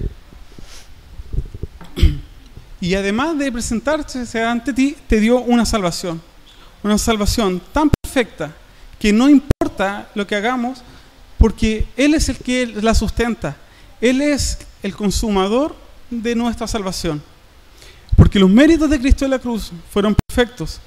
Y 2.81 2.95
además 2.95 3.39
de 3.39 3.53
presentarse 3.53 4.43
ante 4.43 4.73
ti, 4.73 4.97
te 5.07 5.21
dio 5.21 5.41
una 5.41 5.65
salvación. 5.65 6.21
Una 6.83 6.99
salvación 6.99 7.63
tan 7.73 7.91
perfecta 8.03 8.53
que 8.99 9.13
no 9.13 9.29
importa 9.29 10.11
lo 10.17 10.27
que 10.27 10.35
hagamos, 10.35 10.83
porque 11.39 11.87
Él 11.97 12.15
es 12.15 12.29
el 12.29 12.39
que 12.39 12.67
la 12.67 12.95
sustenta. 12.95 13.57
Él 14.01 14.21
es 14.21 14.59
el 14.83 14.97
consumador 14.97 15.77
de 16.11 16.35
nuestra 16.35 16.67
salvación. 16.67 17.23
Porque 18.23 18.39
los 18.39 18.49
méritos 18.49 18.89
de 18.89 19.01
Cristo 19.01 19.25
de 19.25 19.31
la 19.31 19.41
cruz 19.41 19.73
fueron 19.91 20.15
perfectos. 20.15 20.79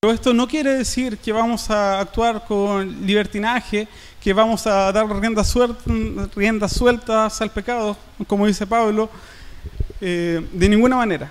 Pero 0.00 0.12
esto 0.12 0.34
no 0.34 0.48
quiere 0.48 0.74
decir 0.74 1.16
que 1.16 1.30
vamos 1.30 1.70
a 1.70 2.00
actuar 2.00 2.44
con 2.44 3.06
libertinaje, 3.06 3.86
que 4.20 4.32
vamos 4.32 4.66
a 4.66 4.90
dar 4.90 5.06
riendas 5.08 6.72
sueltas 6.72 7.40
al 7.40 7.52
pecado, 7.52 7.96
como 8.26 8.48
dice 8.48 8.66
Pablo, 8.66 9.08
eh, 10.00 10.44
de 10.52 10.68
ninguna 10.68 10.96
manera, 10.96 11.30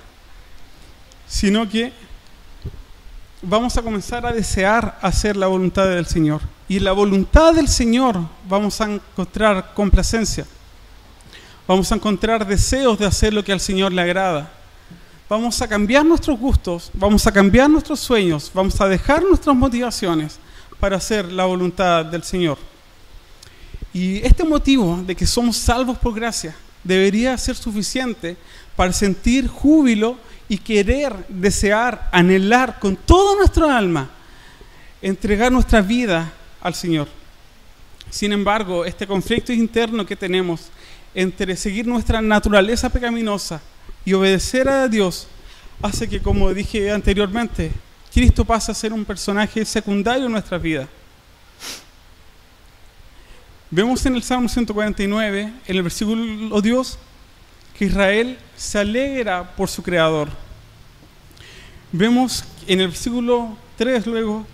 sino 1.27 1.67
que 1.67 1.91
vamos 3.41 3.75
a 3.75 3.81
comenzar 3.81 4.25
a 4.25 4.31
desear 4.31 4.97
hacer 5.01 5.35
la 5.35 5.47
voluntad 5.47 5.85
del 5.85 6.05
Señor. 6.05 6.43
Y 6.69 6.79
la 6.79 6.93
voluntad 6.93 7.53
del 7.53 7.67
Señor 7.67 8.21
vamos 8.47 8.79
a 8.79 8.85
encontrar 8.85 9.73
complacencia, 9.73 10.45
vamos 11.67 11.91
a 11.91 11.95
encontrar 11.95 12.47
deseos 12.47 12.97
de 12.97 13.05
hacer 13.05 13.33
lo 13.33 13.43
que 13.43 13.51
al 13.51 13.59
Señor 13.59 13.91
le 13.91 14.01
agrada. 14.01 14.49
Vamos 15.27 15.59
a 15.59 15.67
cambiar 15.67 16.05
nuestros 16.05 16.39
gustos, 16.39 16.91
vamos 16.93 17.25
a 17.25 17.31
cambiar 17.31 17.67
nuestros 17.67 17.99
sueños, 17.99 18.51
vamos 18.53 18.79
a 18.79 18.87
dejar 18.87 19.23
nuestras 19.23 19.55
motivaciones 19.55 20.37
para 20.79 20.97
hacer 20.97 21.31
la 21.31 21.45
voluntad 21.45 22.05
del 22.05 22.21
Señor. 22.21 22.59
Y 23.91 24.17
este 24.17 24.43
motivo 24.43 25.01
de 25.03 25.15
que 25.15 25.25
somos 25.25 25.57
salvos 25.57 25.97
por 25.97 26.13
gracia 26.13 26.55
debería 26.83 27.35
ser 27.39 27.55
suficiente 27.55 28.37
para 28.75 28.93
sentir 28.93 29.47
júbilo 29.47 30.15
y 30.47 30.59
querer, 30.59 31.25
desear, 31.27 32.07
anhelar 32.11 32.79
con 32.79 32.95
todo 32.95 33.35
nuestro 33.35 33.67
alma 33.67 34.11
entregar 35.01 35.51
nuestra 35.51 35.81
vida 35.81 36.31
al 36.61 36.75
Señor. 36.75 37.07
Sin 38.11 38.31
embargo, 38.31 38.85
este 38.85 39.07
conflicto 39.07 39.51
interno 39.51 40.05
que 40.05 40.15
tenemos 40.15 40.69
entre 41.15 41.55
seguir 41.55 41.87
nuestra 41.87 42.21
naturaleza 42.21 42.89
pecaminosa 42.89 43.59
y 44.05 44.13
obedecer 44.13 44.69
a 44.69 44.87
Dios 44.87 45.27
hace 45.81 46.07
que, 46.07 46.21
como 46.21 46.53
dije 46.53 46.91
anteriormente, 46.91 47.71
Cristo 48.13 48.45
pasa 48.45 48.71
a 48.71 48.75
ser 48.75 48.93
un 48.93 49.03
personaje 49.03 49.65
secundario 49.65 50.27
en 50.27 50.31
nuestra 50.31 50.57
vida. 50.57 50.87
Vemos 53.69 54.05
en 54.05 54.15
el 54.15 54.23
Salmo 54.23 54.47
149, 54.47 55.41
en 55.67 55.75
el 55.75 55.83
versículo 55.83 56.61
Dios, 56.61 56.97
que 57.77 57.85
Israel 57.85 58.37
se 58.55 58.79
alegra 58.79 59.55
por 59.55 59.67
su 59.67 59.83
creador. 59.83 60.29
Vemos 61.91 62.45
en 62.67 62.79
el 62.79 62.87
versículo 62.87 63.57
3 63.77 64.05
luego 64.07 64.45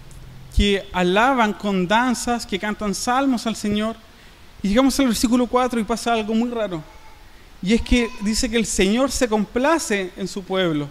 que 0.55 0.87
alaban 0.91 1.53
con 1.53 1.87
danzas, 1.87 2.45
que 2.45 2.57
cantan 2.57 2.95
salmos 2.95 3.45
al 3.45 3.55
Señor. 3.55 3.95
Y 4.63 4.69
llegamos 4.69 4.99
al 4.99 5.07
versículo 5.07 5.45
4 5.45 5.79
y 5.79 5.83
pasa 5.83 6.13
algo 6.13 6.33
muy 6.33 6.49
raro. 6.49 6.83
Y 7.61 7.73
es 7.73 7.81
que 7.81 8.09
dice 8.21 8.49
que 8.49 8.57
el 8.57 8.65
Señor 8.65 9.11
se 9.11 9.27
complace 9.27 10.11
en 10.17 10.27
su 10.27 10.43
pueblo. 10.43 10.89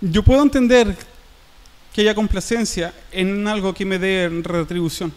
Yo 0.00 0.22
puedo 0.22 0.42
entender 0.42 0.96
que 1.92 2.02
haya 2.02 2.14
complacencia 2.14 2.94
en 3.10 3.46
algo 3.46 3.74
que 3.74 3.84
me 3.84 3.98
dé 3.98 4.28
retribución. 4.42 5.12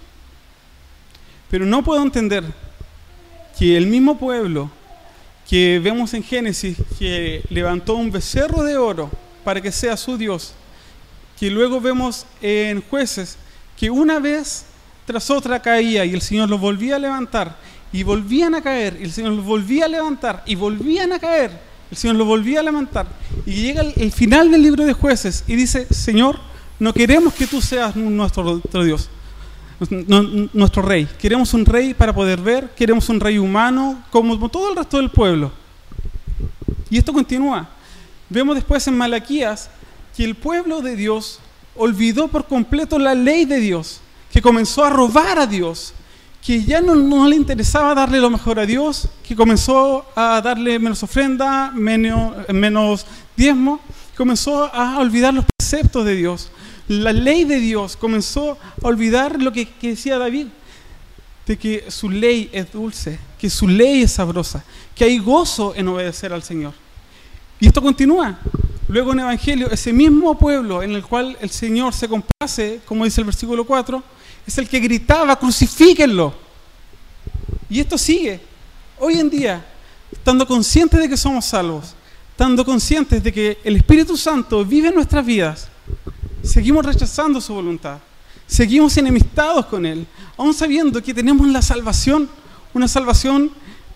Pero 1.49 1.65
no 1.65 1.83
puedo 1.83 2.01
entender 2.01 2.43
que 3.57 3.77
el 3.77 3.87
mismo 3.87 4.17
pueblo 4.17 4.71
que 5.47 5.79
vemos 5.83 6.13
en 6.13 6.23
Génesis, 6.23 6.77
que 6.97 7.43
levantó 7.49 7.95
un 7.95 8.09
becerro 8.09 8.63
de 8.63 8.77
oro 8.77 9.11
para 9.43 9.61
que 9.61 9.71
sea 9.71 9.97
su 9.97 10.17
Dios, 10.17 10.53
que 11.39 11.49
luego 11.49 11.81
vemos 11.81 12.25
en 12.41 12.81
jueces, 12.81 13.37
que 13.77 13.89
una 13.89 14.19
vez 14.19 14.65
tras 15.05 15.29
otra 15.29 15.61
caía 15.61 16.05
y 16.05 16.13
el 16.13 16.21
Señor 16.21 16.49
los 16.49 16.59
volvía 16.59 16.95
a 16.95 16.99
levantar, 16.99 17.57
y 17.93 18.03
volvían 18.03 18.55
a 18.55 18.61
caer, 18.61 18.97
y 18.99 19.03
el 19.03 19.11
Señor 19.11 19.33
los 19.33 19.45
volvía 19.45 19.85
a 19.85 19.87
levantar, 19.87 20.43
y 20.45 20.55
volvían 20.55 21.11
a 21.13 21.19
caer, 21.19 21.51
el 21.89 21.97
Señor 21.97 22.15
los 22.15 22.27
volvía 22.27 22.61
a 22.61 22.63
levantar, 22.63 23.07
y 23.45 23.53
llega 23.53 23.81
el, 23.81 24.11
final 24.11 24.51
del 24.51 24.63
libro 24.63 24.85
de 24.85 24.93
jueces 24.93 25.43
y 25.47 25.55
dice, 25.55 25.87
Señor, 25.93 26.39
no 26.79 26.93
queremos 26.93 27.33
que 27.33 27.47
tú 27.47 27.61
seas 27.61 27.95
nuestro, 27.95 28.43
nuestro 28.43 28.83
Dios, 28.83 29.09
nuestro 30.53 30.81
rey. 30.81 31.07
Queremos 31.19 31.53
un 31.53 31.65
rey 31.65 31.93
para 31.93 32.13
poder 32.13 32.39
ver, 32.39 32.69
queremos 32.75 33.09
un 33.09 33.19
rey 33.19 33.37
humano, 33.37 34.03
como 34.09 34.49
todo 34.49 34.69
el 34.69 34.75
resto 34.75 34.97
del 34.97 35.09
pueblo. 35.09 35.51
Y 36.89 36.97
esto 36.97 37.13
continúa. 37.13 37.69
Vemos 38.29 38.55
después 38.55 38.85
en 38.87 38.97
Malaquías 38.97 39.69
que 40.15 40.23
el 40.23 40.35
pueblo 40.35 40.81
de 40.81 40.95
Dios 40.95 41.39
olvidó 41.75 42.27
por 42.27 42.45
completo 42.47 42.99
la 42.99 43.15
ley 43.15 43.45
de 43.45 43.59
Dios, 43.59 44.01
que 44.31 44.41
comenzó 44.41 44.83
a 44.83 44.89
robar 44.89 45.39
a 45.39 45.47
Dios, 45.47 45.93
que 46.41 46.63
ya 46.63 46.81
no, 46.81 47.27
le 47.27 47.35
interesaba 47.35 47.93
darle 47.93 48.19
lo 48.19 48.29
mejor 48.29 48.59
a 48.59 48.65
Dios, 48.65 49.07
que 49.23 49.35
comenzó 49.35 50.05
a 50.15 50.41
darle 50.41 50.79
menos 50.79 51.03
ofrenda, 51.03 51.71
menos, 51.71 52.33
menos 52.49 53.05
diezmo, 53.37 53.79
comenzó 54.17 54.73
a 54.73 54.99
olvidar 54.99 55.33
los 55.33 55.45
preceptos 55.57 56.03
de 56.05 56.15
Dios 56.15 56.51
la 56.91 57.13
ley 57.13 57.45
de 57.45 57.59
Dios, 57.59 57.95
comenzó 57.95 58.57
a 58.83 58.87
olvidar 58.87 59.41
lo 59.41 59.53
que, 59.53 59.67
decía 59.81 60.17
David, 60.17 60.47
de 61.45 61.57
que 61.57 61.89
su 61.89 62.09
ley 62.09 62.49
es 62.51 62.71
dulce, 62.71 63.17
que 63.39 63.49
su 63.49 63.67
ley 63.67 64.03
es 64.03 64.11
sabrosa, 64.11 64.63
que 64.93 65.05
hay 65.05 65.17
gozo 65.17 65.73
en 65.75 65.87
obedecer 65.87 66.33
al 66.33 66.43
Señor. 66.43 66.73
Y 67.59 67.67
esto 67.67 67.81
continúa. 67.81 68.39
Luego 68.87 69.13
en 69.13 69.19
Evangelio, 69.19 69.71
ese 69.71 69.93
mismo 69.93 70.37
pueblo 70.37 70.83
en 70.83 70.91
el 70.91 71.03
cual 71.03 71.37
el 71.39 71.49
Señor 71.49 71.93
se 71.93 72.09
complace, 72.09 72.81
como 72.85 73.05
dice 73.05 73.21
el 73.21 73.25
versículo 73.25 73.65
4, 73.65 74.03
es 74.51 74.57
el 74.57 74.67
que 74.67 74.79
gritaba, 74.79 75.37
crucifíquenlo. 75.37 76.33
Y 77.69 77.79
esto 77.79 77.97
sigue. 77.97 78.39
Hoy 78.99 79.17
en 79.17 79.29
día, 79.29 79.65
estando 80.11 80.45
conscientes 80.45 80.99
de 80.99 81.07
que 81.07 81.15
somos 81.15 81.45
salvos, 81.45 81.95
estando 82.31 82.65
conscientes 82.65 83.23
de 83.23 83.31
que 83.31 83.57
el 83.63 83.77
Espíritu 83.77 84.17
Santo 84.17 84.65
vive 84.65 84.89
en 84.89 84.95
nuestras 84.95 85.25
vidas, 85.25 85.69
seguimos 86.43 86.85
rechazando 86.85 87.39
su 87.39 87.53
voluntad, 87.53 87.99
seguimos 88.45 88.97
enemistados 88.97 89.65
con 89.67 89.85
Él, 89.85 90.05
aún 90.37 90.53
sabiendo 90.53 91.01
que 91.01 91.13
tenemos 91.13 91.47
la 91.47 91.61
salvación, 91.61 92.29
una 92.73 92.89
salvación 92.89 93.51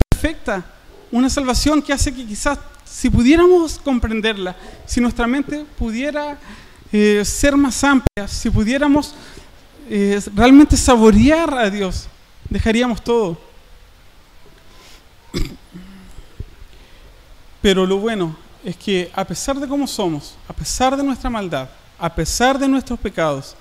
perfecta, 0.10 0.66
una 1.12 1.30
salvación 1.30 1.82
que 1.82 1.92
hace 1.92 2.14
que 2.14 2.26
quizás 2.26 2.60
si 2.86 3.10
pudiéramos 3.10 3.78
comprenderla, 3.78 4.56
si 4.86 5.02
nuestra 5.02 5.28
mente 5.28 5.66
pudiera 5.78 6.40
eh, 6.94 7.24
ser 7.26 7.58
más 7.58 7.84
amplia, 7.84 8.26
si 8.28 8.50
pudiéramos 8.50 9.14
eh, 9.90 10.22
realmente 10.34 10.76
saborear 10.78 11.54
a 11.58 11.70
Dios, 11.70 12.08
dejaríamos 12.50 13.04
todo. 13.04 13.38
Pero 17.62 17.86
lo 17.86 17.98
bueno 17.98 18.36
es 18.64 18.76
que 18.78 19.12
a 19.14 19.26
pesar 19.26 19.60
de 19.60 19.68
cómo 19.68 19.88
somos, 19.88 20.36
a 20.48 20.54
pesar 20.54 20.96
de 20.96 21.04
nuestra 21.04 21.30
maldad, 21.30 21.70
a 21.98 22.14
pesar 22.14 22.60
de 22.60 22.68
nuestros 22.68 23.00
pecados, 23.00 23.56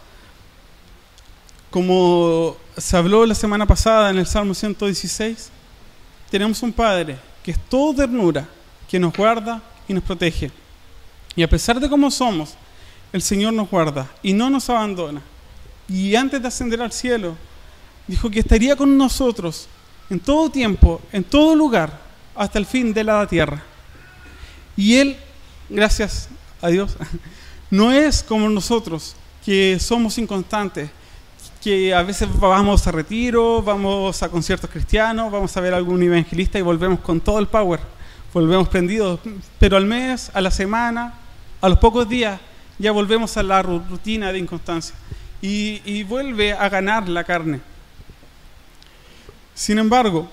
como 1.70 2.56
se 2.76 2.96
habló 2.96 3.26
la 3.26 3.34
semana 3.34 3.66
pasada 3.66 4.10
en 4.10 4.18
el 4.18 4.26
Salmo 4.26 4.54
116, 4.54 5.50
tenemos 6.30 6.62
un 6.62 6.72
Padre 6.72 7.18
que 7.42 7.50
es 7.50 7.58
todo 7.68 7.94
ternura, 7.94 8.46
que 8.88 8.98
nos 8.98 9.14
guarda 9.14 9.62
y 9.88 9.94
nos 9.94 10.04
protege. 10.04 10.50
Y 11.36 11.42
a 11.42 11.48
pesar 11.48 11.80
de 11.80 11.88
cómo 11.88 12.10
somos, 12.10 12.54
el 13.12 13.22
Señor 13.22 13.52
nos 13.52 13.68
guarda 13.68 14.10
y 14.22 14.32
no 14.32 14.48
nos 14.50 14.68
abandona. 14.70 15.20
Y 15.88 16.14
antes 16.14 16.40
de 16.40 16.48
ascender 16.48 16.80
al 16.80 16.92
cielo, 16.92 17.36
dijo 18.06 18.30
que 18.30 18.40
estaría 18.40 18.76
con 18.76 18.96
nosotros 18.96 19.68
en 20.10 20.20
todo 20.20 20.50
tiempo, 20.50 21.00
en 21.12 21.24
todo 21.24 21.54
lugar, 21.54 22.00
hasta 22.34 22.58
el 22.58 22.66
fin 22.66 22.92
de 22.92 23.04
la 23.04 23.26
tierra. 23.26 23.62
Y 24.76 24.96
Él, 24.96 25.16
gracias 25.68 26.28
a 26.60 26.68
Dios, 26.68 26.96
no 27.70 27.92
es 27.92 28.22
como 28.22 28.48
nosotros, 28.48 29.14
que 29.44 29.78
somos 29.78 30.18
inconstantes, 30.18 30.90
que 31.62 31.94
a 31.94 32.02
veces 32.02 32.28
vamos 32.38 32.86
a 32.86 32.92
retiro, 32.92 33.62
vamos 33.62 34.22
a 34.22 34.28
conciertos 34.28 34.68
cristianos, 34.70 35.30
vamos 35.30 35.56
a 35.56 35.60
ver 35.60 35.74
algún 35.74 36.02
evangelista 36.02 36.58
y 36.58 36.62
volvemos 36.62 37.00
con 37.00 37.20
todo 37.20 37.38
el 37.38 37.46
power 37.46 37.94
volvemos 38.34 38.68
prendidos, 38.68 39.20
pero 39.60 39.76
al 39.76 39.86
mes, 39.86 40.30
a 40.34 40.40
la 40.40 40.50
semana, 40.50 41.14
a 41.60 41.68
los 41.68 41.78
pocos 41.78 42.08
días, 42.08 42.40
ya 42.78 42.90
volvemos 42.90 43.36
a 43.36 43.44
la 43.44 43.62
rutina 43.62 44.32
de 44.32 44.40
inconstancia 44.40 44.94
y, 45.46 46.02
vuelve 46.04 46.52
a 46.52 46.68
ganar 46.70 47.06
la 47.08 47.22
carne. 47.22 47.60
Sin 49.54 49.78
embargo, 49.78 50.28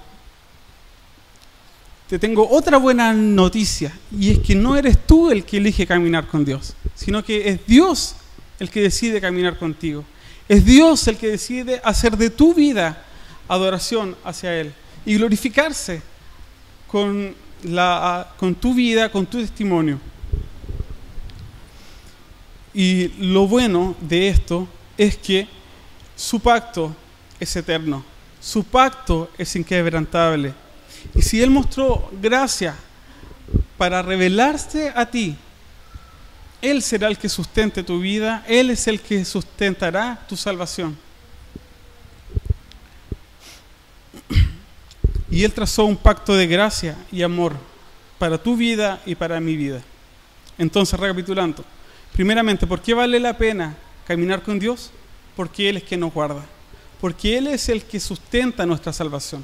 te 2.08 2.18
tengo 2.18 2.48
otra 2.50 2.78
buena 2.78 3.14
noticia 3.14 3.92
y 4.18 4.32
es 4.32 4.40
que 4.40 4.56
no 4.56 4.76
eres 4.76 5.06
tú 5.06 5.30
el 5.30 5.44
que 5.44 5.58
elige 5.58 5.86
caminar 5.86 6.28
con 6.28 6.46
Dios, 6.46 6.76
sino 6.96 7.24
que 7.24 7.50
es 7.50 7.66
Dios 7.66 8.16
el 8.60 8.70
que 8.70 8.82
decide 8.82 9.20
caminar 9.20 9.58
contigo. 9.58 10.06
Es 10.48 10.66
Dios 10.66 11.08
el 11.08 11.18
que 11.18 11.28
decide 11.28 11.82
hacer 11.84 12.18
de 12.18 12.30
tu 12.30 12.54
vida 12.54 13.04
adoración 13.48 14.16
hacia 14.24 14.56
Él 14.60 14.74
y 15.06 15.16
glorificarse 15.16 16.02
con 16.88 17.36
con 18.38 18.56
tu 18.56 18.74
vida, 18.74 19.12
con 19.12 19.28
tu 19.28 19.38
testimonio. 19.40 20.00
Y 22.74 23.10
lo 23.20 23.48
bueno 23.48 23.96
de 24.02 24.30
esto 24.30 24.68
es 25.02 25.18
que 25.18 25.48
su 26.16 26.40
pacto 26.40 26.96
es 27.40 27.56
eterno, 27.56 28.06
su 28.40 28.64
pacto 28.64 29.32
es 29.36 29.56
inquebrantable. 29.56 30.54
Y 31.16 31.24
si 31.24 31.42
Él 31.42 31.50
mostró 31.50 32.12
gracia 32.22 32.76
para 33.80 34.04
revelarse 34.04 34.94
a 34.96 35.08
ti, 35.08 35.36
Él 36.62 36.84
será 36.84 37.08
el 37.08 37.18
que 37.18 37.30
sustente 37.30 37.82
tu 37.82 38.00
vida, 38.00 38.46
Él 38.48 38.70
es 38.70 38.88
el 38.88 39.02
que 39.02 39.26
sustentará 39.26 40.24
tu 40.30 40.38
salvación. 40.38 40.96
Y 45.32 45.44
Él 45.44 45.52
trazó 45.52 45.86
un 45.86 45.98
pacto 45.98 46.36
de 46.36 46.46
gracia 46.46 46.96
y 47.12 47.24
amor 47.24 47.56
para 48.20 48.38
tu 48.38 48.56
vida 48.56 49.02
y 49.08 49.16
para 49.16 49.40
mi 49.40 49.56
vida. 49.56 49.82
Entonces, 50.60 51.00
recapitulando, 51.00 51.66
primeramente, 52.14 52.68
¿por 52.68 52.84
qué 52.84 52.94
vale 52.94 53.20
la 53.20 53.36
pena 53.36 53.76
caminar 54.06 54.44
con 54.44 54.60
Dios? 54.60 54.92
Porque 55.36 55.70
Él 55.70 55.78
es 55.78 55.84
quien 55.84 56.00
nos 56.00 56.14
guarda, 56.14 56.46
porque 57.00 57.38
Él 57.38 57.48
es 57.48 57.70
el 57.70 57.84
que 57.84 58.00
sustenta 58.00 58.66
nuestra 58.66 58.94
salvación. 58.94 59.44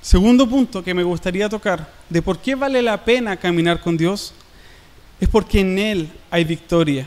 Segundo 0.00 0.48
punto 0.48 0.82
que 0.82 0.94
me 0.94 1.02
gustaría 1.02 1.48
tocar, 1.48 1.92
de 2.08 2.22
por 2.22 2.38
qué 2.38 2.54
vale 2.54 2.80
la 2.82 3.04
pena 3.04 3.36
caminar 3.36 3.80
con 3.80 3.96
Dios, 3.96 4.32
es 5.20 5.28
porque 5.28 5.60
en 5.60 5.78
Él 5.78 6.10
hay 6.30 6.44
victoria. 6.44 7.06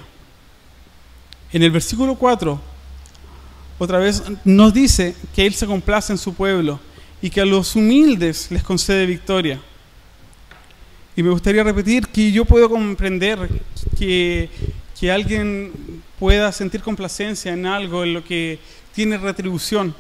En 1.54 1.64
el 1.64 1.72
versículo 1.72 2.16
4, 2.16 2.60
otra 3.80 3.98
vez 3.98 4.22
nos 4.46 4.74
dice 4.74 5.16
que 5.34 5.46
Él 5.46 5.54
se 5.54 5.66
complace 5.66 6.14
en 6.14 6.18
su 6.18 6.34
pueblo 6.34 6.80
y 7.22 7.30
que 7.30 7.42
a 7.42 7.46
los 7.46 7.76
humildes 7.76 8.52
les 8.52 8.64
concede 8.64 9.06
victoria. 9.06 9.60
Y 11.16 11.24
me 11.24 11.30
gustaría 11.30 11.64
repetir 11.64 12.08
que 12.08 12.32
yo 12.32 12.46
puedo 12.46 12.70
comprender 12.70 13.50
que, 13.98 14.50
que 15.02 15.12
alguien 15.12 16.04
pueda 16.20 16.52
sentir 16.52 16.84
complacencia 16.84 17.52
en 17.52 17.66
algo, 17.66 18.04
en 18.04 18.14
lo 18.14 18.24
que 18.24 18.60
tiene 18.94 19.18
retribución, 19.18 19.96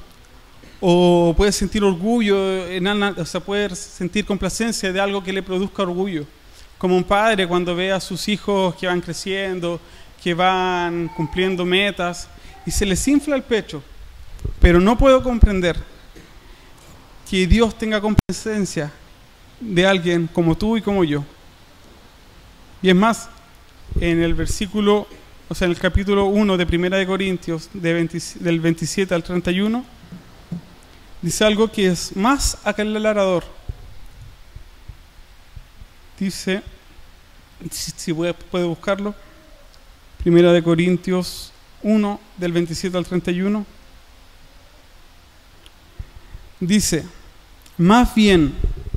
o 0.79 1.33
puede 1.35 1.51
sentir 1.51 1.83
orgullo, 1.83 2.67
en, 2.67 2.85
o 2.85 3.25
sea, 3.25 3.41
puede 3.41 3.75
sentir 3.75 4.25
complacencia 4.25 4.93
de 4.93 4.99
algo 4.99 5.23
que 5.23 5.33
le 5.33 5.41
produzca 5.41 5.81
orgullo, 5.81 6.27
como 6.77 6.95
un 6.95 7.03
padre 7.03 7.47
cuando 7.47 7.75
ve 7.75 7.91
a 7.91 7.99
sus 7.99 8.27
hijos 8.27 8.75
que 8.75 8.85
van 8.85 9.01
creciendo, 9.01 9.81
que 10.23 10.35
van 10.35 11.07
cumpliendo 11.17 11.65
metas, 11.65 12.29
y 12.63 12.69
se 12.69 12.85
les 12.85 13.07
infla 13.07 13.35
el 13.35 13.41
pecho, 13.41 13.81
pero 14.59 14.79
no 14.79 14.99
puedo 14.99 15.23
comprender 15.23 15.77
que 17.27 17.47
Dios 17.47 17.75
tenga 17.75 17.99
complacencia 17.99 18.91
de 19.59 19.83
alguien 19.83 20.29
como 20.31 20.55
tú 20.55 20.77
y 20.77 20.81
como 20.83 21.03
yo. 21.03 21.23
Y 22.83 22.89
es 22.89 22.95
más, 22.95 23.29
en 23.99 24.21
el 24.21 24.33
versículo, 24.33 25.07
o 25.49 25.55
sea, 25.55 25.65
en 25.65 25.71
el 25.71 25.79
capítulo 25.79 26.25
1 26.25 26.57
de 26.57 26.65
Primera 26.65 26.97
de 26.97 27.05
Corintios, 27.05 27.69
del 27.73 28.59
27 28.59 29.13
al 29.13 29.23
31, 29.23 29.83
dice 31.21 31.45
algo 31.45 31.71
que 31.71 31.87
es 31.87 32.15
más 32.15 32.57
aclarador. 32.63 33.43
Dice, 36.19 36.61
si, 37.71 38.13
puede 38.13 38.65
buscarlo, 38.65 39.15
Primera 40.23 40.53
de 40.53 40.61
Corintios 40.61 41.51
1, 41.83 42.19
del 42.37 42.51
27 42.51 42.97
al 42.97 43.05
31, 43.05 43.65
dice, 46.59 47.05
más 47.77 48.13
bien, 48.13 48.53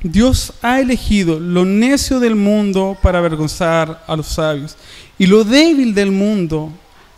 Dios 0.07 0.53
ha 0.61 0.79
elegido 0.79 1.39
lo 1.39 1.65
necio 1.65 2.19
del 2.19 2.35
mundo 2.35 2.95
para 3.01 3.17
avergonzar 3.17 4.03
a 4.05 4.15
los 4.15 4.27
sabios. 4.27 4.77
Y 5.17 5.25
lo 5.25 5.43
débil 5.43 5.95
del 5.95 6.11
mundo 6.11 6.71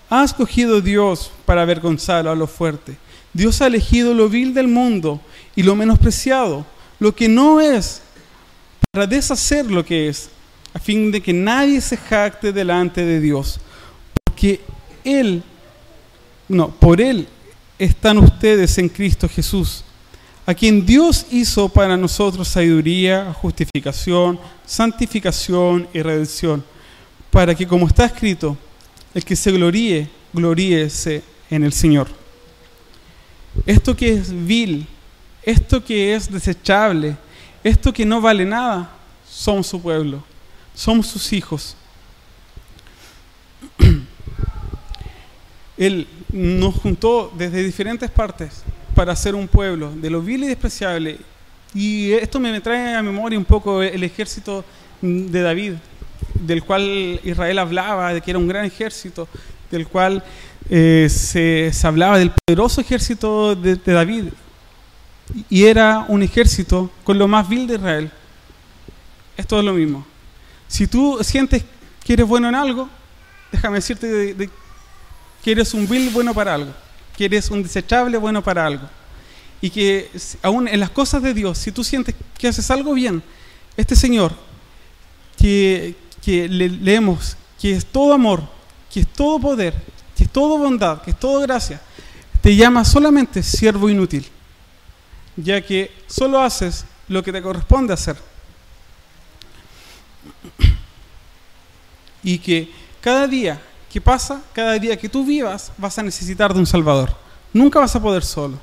ha 0.10 0.24
escogido 0.24 0.80
Dios 0.80 1.30
para 1.46 1.64
avergonzar 1.64 2.30
a 2.30 2.34
lo 2.34 2.48
fuerte. 2.48 2.96
Dios 3.34 3.62
ha 3.62 3.68
elegido 3.68 4.14
lo 4.14 4.30
vil 4.30 4.54
del 4.54 4.70
mundo 4.70 5.20
y 5.54 5.64
lo 5.64 5.76
menospreciado, 5.76 6.66
lo 6.98 7.14
que 7.14 7.28
no 7.28 7.60
es, 7.60 8.04
para 8.90 9.06
deshacer 9.06 9.70
lo 9.70 9.84
que 9.84 10.08
es, 10.08 10.30
a 10.74 10.80
fin 10.80 11.12
de 11.12 11.22
que 11.22 11.34
nadie 11.34 11.82
se 11.82 11.98
jacte 11.98 12.54
delante 12.54 13.04
de 13.04 13.20
Dios. 13.20 13.60
Porque 14.24 14.62
Él, 15.04 15.44
no, 16.48 16.70
por 16.70 17.02
Él 17.02 17.28
están 17.78 18.18
ustedes 18.18 18.78
en 18.78 18.88
Cristo 18.88 19.28
Jesús 19.28 19.84
a 20.48 20.54
quien 20.54 20.86
Dios 20.86 21.26
hizo 21.30 21.68
para 21.68 21.98
nosotros 21.98 22.48
sabiduría, 22.48 23.34
justificación, 23.34 24.40
santificación 24.66 25.90
y 25.94 26.02
redención, 26.02 26.64
para 27.30 27.54
que 27.54 27.68
como 27.68 27.86
está 27.86 28.06
escrito, 28.06 28.58
el 29.14 29.26
que 29.26 29.36
se 29.36 29.52
gloríe, 29.52 30.10
gloríese 30.32 31.22
en 31.50 31.66
el 31.66 31.74
Señor. 31.74 32.08
Esto 33.66 33.94
que 33.94 34.14
es 34.14 34.32
vil, 34.46 34.88
esto 35.44 35.84
que 35.84 36.16
es 36.16 36.32
desechable, 36.32 37.18
esto 37.62 37.92
que 37.92 38.06
no 38.06 38.22
vale 38.22 38.46
nada, 38.46 38.90
somos 39.30 39.68
su 39.68 39.82
pueblo, 39.82 40.24
somos 40.74 41.08
sus 41.08 41.34
hijos. 41.34 41.76
Él 45.78 46.08
nos 46.32 46.76
juntó 46.76 47.34
desde 47.38 47.64
diferentes 47.64 48.10
partes 48.10 48.64
para 48.98 49.16
ser 49.16 49.36
un 49.36 49.48
pueblo, 49.48 49.92
de 49.96 50.10
lo 50.10 50.24
vil 50.24 50.44
y 50.44 50.48
despreciable. 50.48 51.20
Y 51.72 52.14
esto 52.14 52.40
me 52.40 52.60
trae 52.62 52.96
a 52.96 53.04
memoria 53.04 53.38
un 53.38 53.46
poco 53.46 53.84
el 53.84 54.04
ejército 54.04 54.66
de 55.04 55.40
David, 55.40 55.74
del 56.34 56.64
cual 56.64 57.20
Israel 57.24 57.60
hablaba, 57.60 58.16
de 58.16 58.22
que 58.22 58.32
era 58.32 58.40
un 58.40 58.48
gran 58.48 58.66
ejército, 58.66 59.28
del 59.70 59.88
cual 59.88 60.24
eh, 60.68 61.08
se, 61.12 61.72
hablaba 61.84 62.18
del 62.18 62.32
poderoso 62.32 62.82
ejército 62.82 63.56
de, 63.56 63.76
David, 63.76 64.30
y 65.48 65.66
era 65.66 66.04
un 66.08 66.24
ejército 66.24 66.90
con 67.04 67.20
lo 67.20 67.28
más 67.28 67.48
vil 67.48 67.68
de 67.68 67.76
Israel. 67.76 68.12
Esto 69.38 69.60
es 69.60 69.64
lo 69.64 69.74
mismo. 69.74 70.08
Si 70.68 70.88
tú 70.88 71.20
sientes 71.22 71.64
que 72.04 72.14
eres 72.14 72.28
bueno 72.28 72.50
en 72.50 72.56
algo, 72.56 72.90
déjame 73.52 73.76
decirte 73.76 74.08
de, 74.08 74.34
de, 74.34 74.50
que 75.44 75.52
eres 75.52 75.76
un 75.76 75.88
vil 75.88 76.10
bueno 76.10 76.34
para 76.34 76.56
algo, 76.56 76.74
que 77.18 77.26
eres 77.26 77.50
un 77.50 77.64
desechable 77.64 78.18
bueno 78.18 78.44
para 78.44 78.66
algo. 78.66 78.88
Y 79.60 79.72
que 79.72 80.10
aún 80.44 80.68
en 80.68 80.80
las 80.80 80.92
cosas 80.92 81.24
de 81.24 81.34
Dios, 81.34 81.58
si 81.58 81.72
tú 81.72 81.84
sientes 81.84 82.14
que 82.38 82.48
haces 82.48 82.70
algo 82.70 82.94
bien, 82.94 83.24
este 83.76 83.96
Señor, 83.96 84.32
que, 85.38 85.96
que 86.22 86.48
le, 86.48 86.70
leemos, 86.70 87.36
que 87.60 87.74
es 87.74 87.86
todo 87.86 88.14
amor, 88.14 88.44
que 88.94 89.00
es 89.00 89.08
todo 89.08 89.40
poder, 89.40 89.74
que 90.16 90.26
es 90.26 90.30
todo 90.30 90.60
bondad, 90.60 91.02
que 91.02 91.12
es 91.12 91.20
todo 91.20 91.42
gracia, 91.42 91.82
te 92.42 92.56
llama 92.56 92.86
solamente 92.86 93.42
siervo 93.42 93.90
inútil, 93.90 94.26
ya 95.36 95.60
que 95.62 95.92
solo 96.06 96.40
haces 96.40 96.86
lo 97.08 97.24
que 97.24 97.32
te 97.32 97.42
corresponde 97.42 97.94
hacer. 97.94 98.16
Y 102.24 102.38
que 102.40 102.72
cada 103.02 103.28
día 103.28 103.60
que 103.92 104.02
pasa, 104.02 104.42
cada 104.54 104.78
día 104.78 104.98
que 104.98 105.10
tú 105.10 105.26
vivas, 105.26 105.72
vas 105.78 105.98
a 105.98 106.04
necesitar 106.04 106.54
de 106.54 106.60
un 106.60 106.66
Salvador. 106.66 107.16
Nunca 107.54 107.80
vas 107.80 107.96
a 107.96 108.02
poder 108.02 108.24
solo. 108.24 108.60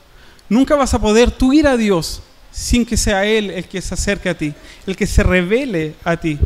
Nunca 0.49 0.77
vas 0.77 0.93
a 0.93 1.01
poder 1.01 1.31
tú 1.31 1.53
ir 1.53 1.67
a 1.67 1.77
Dios 1.77 2.23
sin 2.51 2.87
que 2.87 2.97
sea 2.97 3.25
Él 3.25 3.51
el 3.51 3.67
que 3.67 3.83
se 3.83 3.95
acerque 3.95 4.29
a 4.29 4.37
ti, 4.37 4.55
el 4.87 4.97
que 4.97 5.07
se 5.07 5.23
revele 5.23 5.95
a 6.05 6.17
ti. 6.17 6.39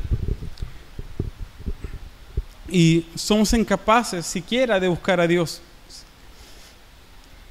Y 2.69 3.05
somos 3.15 3.53
incapaces 3.53 4.25
siquiera 4.25 4.79
de 4.79 4.89
buscar 4.89 5.21
a 5.21 5.27
Dios. 5.27 5.61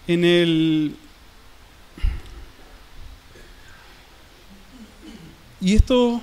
En 0.07 0.23
el... 0.23 0.95
Y 5.59 5.75
esto 5.75 6.21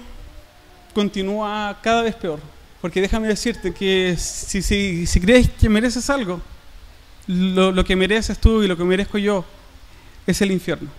continúa 0.94 1.76
cada 1.82 2.02
vez 2.02 2.14
peor. 2.14 2.53
Porque 2.84 3.00
déjame 3.00 3.28
decirte 3.28 3.72
que 3.72 4.14
si, 4.18 4.60
si, 4.60 5.06
si 5.06 5.18
crees 5.18 5.48
que 5.48 5.70
mereces 5.70 6.10
algo, 6.10 6.42
lo, 7.26 7.72
lo, 7.72 7.82
que 7.82 7.96
mereces 7.96 8.38
tú 8.38 8.62
y 8.62 8.66
lo 8.66 8.76
que 8.76 8.84
merezco 8.84 9.16
yo 9.16 9.42
es 10.26 10.42
el 10.42 10.50
infierno. 10.50 10.90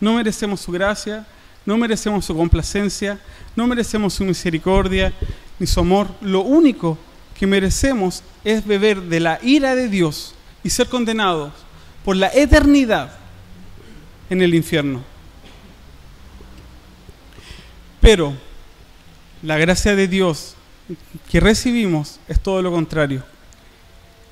No 0.00 0.14
merecemos 0.14 0.62
su 0.62 0.72
gracia, 0.72 1.26
no 1.66 1.76
merecemos 1.76 2.24
su 2.24 2.34
complacencia, 2.34 3.20
no 3.54 3.66
merecemos 3.66 4.14
su 4.14 4.24
misericordia 4.24 5.12
ni 5.58 5.66
su 5.66 5.80
amor. 5.80 6.08
Lo 6.22 6.40
único 6.40 6.96
que 7.38 7.46
merecemos 7.46 8.22
es 8.42 8.66
beber 8.66 9.02
de 9.02 9.20
la 9.20 9.38
ira 9.42 9.74
de 9.74 9.90
Dios 9.90 10.34
y 10.64 10.70
ser 10.70 10.88
condenados 10.88 11.52
por 12.06 12.16
la 12.16 12.28
eternidad 12.28 13.12
en 14.30 14.40
el 14.40 14.54
infierno. 14.54 15.04
Pero 18.00 18.32
la 19.42 19.58
gracia 19.58 19.94
de 19.94 20.08
Dios 20.08 20.56
que 21.30 21.40
recibimos 21.40 22.18
es 22.28 22.40
todo 22.40 22.62
lo 22.62 22.70
contrario. 22.70 23.24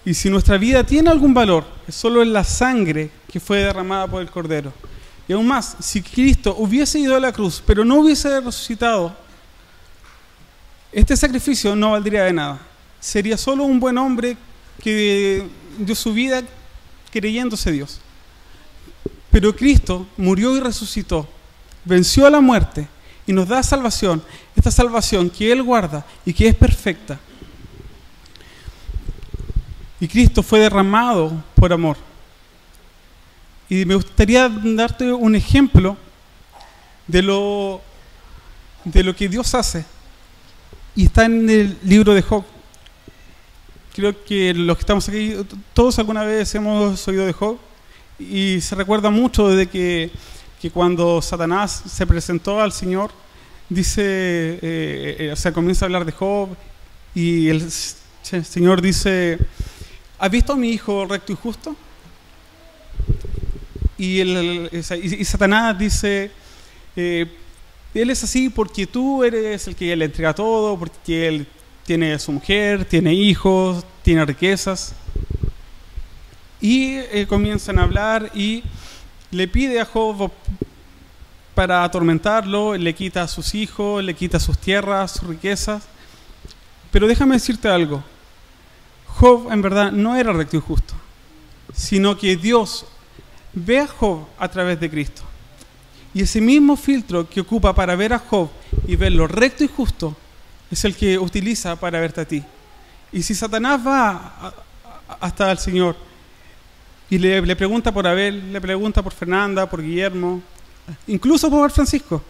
Y 0.05 0.15
si 0.15 0.31
nuestra 0.31 0.57
vida 0.57 0.85
tiene 0.85 1.11
algún 1.11 1.35
valor, 1.35 1.65
es 1.87 1.95
solo 1.95 2.23
en 2.23 2.33
la 2.33 2.45
sangre 2.45 3.11
que 3.31 3.41
fue 3.41 3.59
derramada 3.59 4.07
por 4.07 4.23
el 4.23 4.31
Cordero. 4.31 4.73
Y 5.29 5.33
aún 5.33 5.47
más, 5.47 5.77
si 5.81 6.03
Cristo 6.03 6.57
hubiese 6.59 6.99
ido 6.99 7.15
a 7.15 7.21
la 7.21 7.33
cruz, 7.33 7.63
pero 7.65 7.85
no 7.85 7.97
hubiese 7.97 8.41
resucitado, 8.41 9.15
este 10.91 11.17
sacrificio 11.17 11.77
no 11.77 11.93
valdría 11.93 12.25
de 12.25 12.33
nada. 12.33 12.61
Sería 12.99 13.37
solo 13.37 13.65
un 13.65 13.79
buen 13.79 13.97
hombre 13.99 14.37
que 14.83 15.47
dio 15.79 15.95
su 15.95 16.13
vida 16.13 16.43
creyéndose 17.13 17.71
Dios. 17.71 18.01
Pero 19.31 19.55
Cristo 19.55 20.07
murió 20.17 20.57
y 20.57 20.61
resucitó, 20.61 21.29
venció 21.85 22.27
a 22.27 22.31
la 22.31 22.41
muerte 22.41 22.89
y 23.27 23.33
nos 23.33 23.47
da 23.47 23.63
salvación, 23.63 24.23
esta 24.61 24.71
salvación 24.71 25.31
que 25.31 25.51
Él 25.51 25.63
guarda 25.63 26.05
y 26.25 26.35
que 26.35 26.47
es 26.49 26.55
perfecta. 26.55 27.19
Y 29.99 30.07
Cristo 30.07 30.43
fue 30.43 30.61
derramado 30.61 31.33
por 31.55 31.73
amor. 31.73 31.97
Y 33.69 33.87
me 33.87 33.95
gustaría 33.95 34.49
darte 34.49 35.11
un 35.13 35.35
ejemplo 35.35 35.97
de 37.07 37.23
lo, 37.23 37.81
de 38.85 39.03
lo 39.03 39.17
que 39.17 39.29
Dios 39.29 39.55
hace. 39.55 39.85
Y 40.95 41.07
está 41.07 41.25
en 41.25 41.49
el 41.49 41.79
libro 41.83 42.13
de 42.13 42.21
Job. 42.21 42.45
Creo 43.95 44.25
que 44.25 44.53
los 44.53 44.77
que 44.77 44.81
estamos 44.81 45.09
aquí, 45.09 45.37
todos 45.73 45.99
alguna 45.99 46.25
vez 46.25 46.55
hemos 46.55 47.09
oído 47.09 47.25
de 47.25 47.33
Job. 47.33 47.59
Y 48.19 48.61
se 48.61 48.75
recuerda 48.75 49.09
mucho 49.09 49.49
de 49.49 49.69
que, 49.69 50.11
que 50.61 50.71
cuando 50.71 51.23
Satanás 51.23 51.83
se 51.87 52.07
presentó 52.07 52.61
al 52.61 52.73
Señor, 52.73 53.11
dice, 53.71 54.03
eh, 54.03 55.17
eh, 55.19 55.31
o 55.33 55.37
sea, 55.37 55.53
comienza 55.53 55.85
a 55.85 55.87
hablar 55.87 56.05
de 56.05 56.13
Job. 56.13 56.51
Y 57.15 57.49
el 57.49 57.71
Señor 57.71 58.83
dice, 58.83 59.39
¿has 60.19 60.31
visto 60.31 60.53
a 60.53 60.57
mi 60.57 60.69
hijo 60.71 61.07
recto 61.07 61.33
y 61.33 61.37
justo? 61.37 61.75
Y, 63.97 64.21
el, 64.21 64.71
y, 64.73 65.25
Satanás 65.25 65.79
dice, 65.79 66.31
eh, 66.97 67.27
él 67.93 68.11
es 68.11 68.25
así 68.25 68.49
porque 68.49 68.87
tú 68.87 69.23
eres 69.25 69.67
el 69.67 69.77
que 69.77 69.95
le 69.95 70.07
entrega 70.07 70.35
todo, 70.35 70.79
porque 70.79 71.29
él 71.29 71.47
tiene 71.85 72.19
su 72.19 72.33
mujer, 72.33 72.85
tiene 72.85 73.13
hijos, 73.13 73.85
tiene 74.03 74.25
riquezas. 74.25 74.95
Y 76.61 76.95
eh, 76.95 77.27
comienzan 77.29 77.79
a 77.79 77.83
hablar 77.83 78.31
y 78.35 78.63
le 79.31 79.49
pide 79.49 79.81
a 79.81 79.85
Job 79.85 80.31
para 81.61 81.85
atormentarlo, 81.85 82.75
le 82.75 82.95
quita 82.95 83.21
a 83.21 83.29
sus 83.29 83.55
hijos, 83.55 84.03
le 84.03 84.15
quita 84.15 84.41
sus 84.41 84.57
tierras, 84.57 85.11
sus 85.11 85.29
riquezas. 85.29 85.83
Pero 86.91 87.07
déjame 87.07 87.35
decirte 87.35 87.69
algo, 87.69 88.03
Job 89.07 89.53
en 89.53 89.61
verdad 89.61 89.93
no 89.93 90.17
era 90.17 90.33
recto 90.33 90.57
y 90.57 90.61
justo, 90.61 90.95
sino 91.75 92.17
que 92.17 92.35
Dios 92.37 92.87
ve 93.53 93.81
a 93.81 93.87
Job 93.87 94.25
a 94.39 94.49
través 94.49 94.81
de 94.81 94.89
Cristo. 94.89 95.21
Y 96.15 96.23
ese 96.23 96.41
mismo 96.41 96.79
filtro 96.79 97.29
que 97.29 97.43
ocupa 97.43 97.75
para 97.75 97.95
ver 97.95 98.15
a 98.15 98.21
Job 98.21 98.49
y 98.87 98.97
ver 98.97 99.13
lo 99.13 99.27
recto 99.27 99.63
y 99.63 99.69
justo 99.69 100.17
es 100.71 100.83
el 100.87 100.97
que 100.97 101.19
utiliza 101.19 101.77
para 101.77 102.01
verte 102.01 102.23
a 102.23 102.25
ti. 102.25 102.43
Y 103.13 103.23
si 103.23 103.35
Satanás 103.35 103.87
va 103.87 104.55
hasta 105.21 105.53
el 105.53 105.59
Señor 105.59 105.95
y 107.11 107.19
le, 107.19 107.55
pregunta 107.55 107.93
por 107.93 108.07
Abel, 108.07 108.51
le 108.51 108.63
pregunta 108.63 109.03
por 109.03 109.13
Fernanda, 109.13 109.69
por 109.69 109.83
Guillermo, 109.83 110.41
incluso 111.07 111.51
por 111.51 111.71
Francisco, 111.71 112.23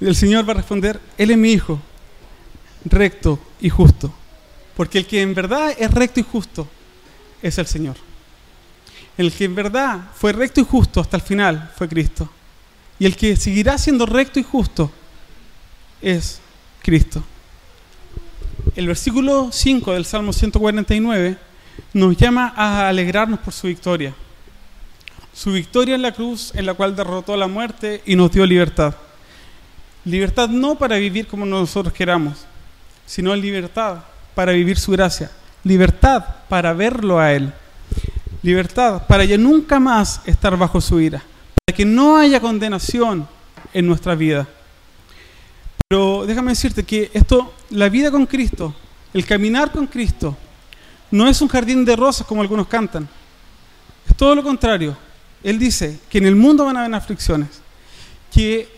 el 0.00 0.16
Señor 0.16 0.48
va 0.48 0.52
a 0.52 0.56
responder, 0.56 1.00
Él 1.16 1.30
es 1.30 1.38
mi 1.38 1.52
hijo, 1.52 1.80
recto 2.84 3.38
y 3.60 3.68
justo. 3.68 4.12
Porque 4.76 4.98
el 4.98 5.06
que 5.06 5.20
en 5.20 5.34
verdad 5.34 5.74
es 5.78 5.90
recto 5.90 6.18
y 6.18 6.22
justo 6.22 6.66
es 7.42 7.58
el 7.58 7.66
Señor 7.66 7.96
el 9.16 9.32
que 9.32 9.44
en 9.44 9.54
verdad 9.54 10.00
fue 10.14 10.32
recto 10.32 10.60
y 10.60 10.64
justo 10.64 11.00
hasta 11.00 11.16
el 11.16 11.22
final 11.22 11.70
fue 11.76 11.88
Cristo. 11.88 12.28
Y 12.98 13.06
el 13.06 13.16
que 13.16 13.36
seguirá 13.36 13.78
siendo 13.78 14.06
recto 14.06 14.38
y 14.38 14.42
justo 14.42 14.90
es 16.00 16.40
Cristo. 16.82 17.22
El 18.76 18.86
versículo 18.86 19.50
5 19.52 19.92
del 19.92 20.04
Salmo 20.04 20.32
149 20.32 21.36
nos 21.94 22.16
llama 22.16 22.52
a 22.56 22.88
alegrarnos 22.88 23.40
por 23.40 23.52
su 23.52 23.66
victoria. 23.66 24.14
Su 25.32 25.52
victoria 25.52 25.94
en 25.94 26.02
la 26.02 26.12
cruz 26.12 26.52
en 26.54 26.66
la 26.66 26.74
cual 26.74 26.94
derrotó 26.94 27.36
la 27.36 27.46
muerte 27.46 28.02
y 28.06 28.16
nos 28.16 28.32
dio 28.32 28.46
libertad. 28.46 28.94
Libertad 30.04 30.48
no 30.48 30.76
para 30.76 30.96
vivir 30.96 31.26
como 31.26 31.46
nosotros 31.46 31.94
queramos, 31.94 32.44
sino 33.06 33.34
libertad 33.34 33.98
para 34.34 34.52
vivir 34.52 34.78
su 34.78 34.92
gracia. 34.92 35.30
Libertad 35.64 36.24
para 36.48 36.72
verlo 36.72 37.18
a 37.18 37.32
Él 37.32 37.52
libertad 38.42 39.06
para 39.06 39.24
ya 39.24 39.38
nunca 39.38 39.78
más 39.78 40.20
estar 40.26 40.56
bajo 40.56 40.80
su 40.80 41.00
ira, 41.00 41.22
para 41.64 41.76
que 41.76 41.84
no 41.84 42.16
haya 42.16 42.40
condenación 42.40 43.26
en 43.72 43.86
nuestra 43.86 44.14
vida. 44.14 44.46
Pero 45.88 46.26
déjame 46.26 46.52
decirte 46.52 46.82
que 46.84 47.10
esto, 47.12 47.54
la 47.70 47.88
vida 47.88 48.10
con 48.10 48.26
Cristo, 48.26 48.74
el 49.14 49.24
caminar 49.24 49.70
con 49.70 49.86
Cristo, 49.86 50.36
no 51.10 51.28
es 51.28 51.40
un 51.40 51.48
jardín 51.48 51.84
de 51.84 51.94
rosas 51.94 52.26
como 52.26 52.42
algunos 52.42 52.66
cantan. 52.66 53.08
Es 54.08 54.16
todo 54.16 54.34
lo 54.34 54.42
contrario. 54.42 54.96
Él 55.42 55.58
dice 55.58 55.98
que 56.08 56.18
en 56.18 56.26
el 56.26 56.36
mundo 56.36 56.64
van 56.64 56.76
a 56.76 56.80
haber 56.84 56.94
aflicciones, 56.94 57.48
que 58.32 58.68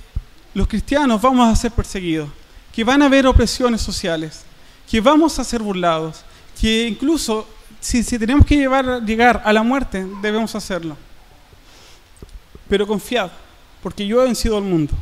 los 0.55 0.67
cristianos 0.67 1.21
vamos 1.21 1.53
a 1.53 1.57
ser 1.57 1.73
perseguidos, 1.73 2.29
que 2.73 2.85
van 2.85 3.03
a 3.03 3.07
haber 3.07 3.27
opresiones 3.27 3.81
sociales, 3.81 4.43
que 4.91 5.01
vamos 5.01 5.39
a 5.39 5.45
ser 5.45 5.63
burlados, 5.63 6.25
que 6.61 6.89
incluso 6.89 7.47
si, 7.81 8.03
tenemos 8.19 8.47
que 8.47 8.57
llegar 8.57 9.43
a 9.45 9.53
la 9.53 9.63
muerte, 9.63 10.07
debemos 10.23 10.55
hacerlo. 10.55 10.97
Pero 12.69 12.87
confiad, 12.87 13.31
porque 13.83 14.07
yo 14.07 14.23
he 14.23 14.25
vencido 14.25 14.57
al 14.57 14.63
mundo. 14.63 14.95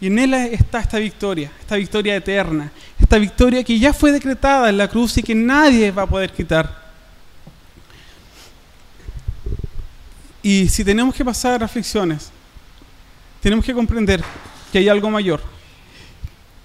Y 0.00 0.08
en 0.08 0.18
Él 0.18 0.34
está 0.34 0.80
esta 0.80 0.98
victoria, 0.98 1.50
esta 1.58 1.76
victoria 1.76 2.14
eterna, 2.14 2.70
esta 2.98 3.16
victoria 3.16 3.64
que 3.64 3.78
ya 3.78 3.94
fue 3.94 4.12
decretada 4.12 4.68
en 4.68 4.76
la 4.76 4.88
cruz 4.88 5.16
y 5.16 5.22
que 5.22 5.34
nadie 5.34 5.90
va 5.90 6.02
a 6.02 6.06
poder 6.06 6.32
quitar. 6.32 6.85
Y 10.46 10.68
si 10.68 10.84
tenemos 10.84 11.12
que 11.12 11.24
pasar 11.24 11.54
a 11.54 11.58
reflexiones, 11.58 12.30
tenemos 13.42 13.64
que 13.64 13.74
comprender 13.74 14.22
que 14.70 14.78
hay 14.78 14.88
algo 14.88 15.10
mayor. 15.10 15.40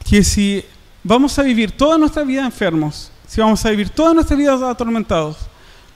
Que 0.07 0.23
si 0.23 0.63
vamos 1.03 1.39
a 1.39 1.41
vivir 1.41 1.71
toda 1.71 1.97
nuestra 1.97 2.23
vida 2.23 2.45
enfermos, 2.45 3.11
si 3.27 3.41
vamos 3.41 3.65
a 3.65 3.71
vivir 3.71 3.89
toda 3.89 4.13
nuestra 4.13 4.37
vida 4.37 4.69
atormentados, 4.69 5.37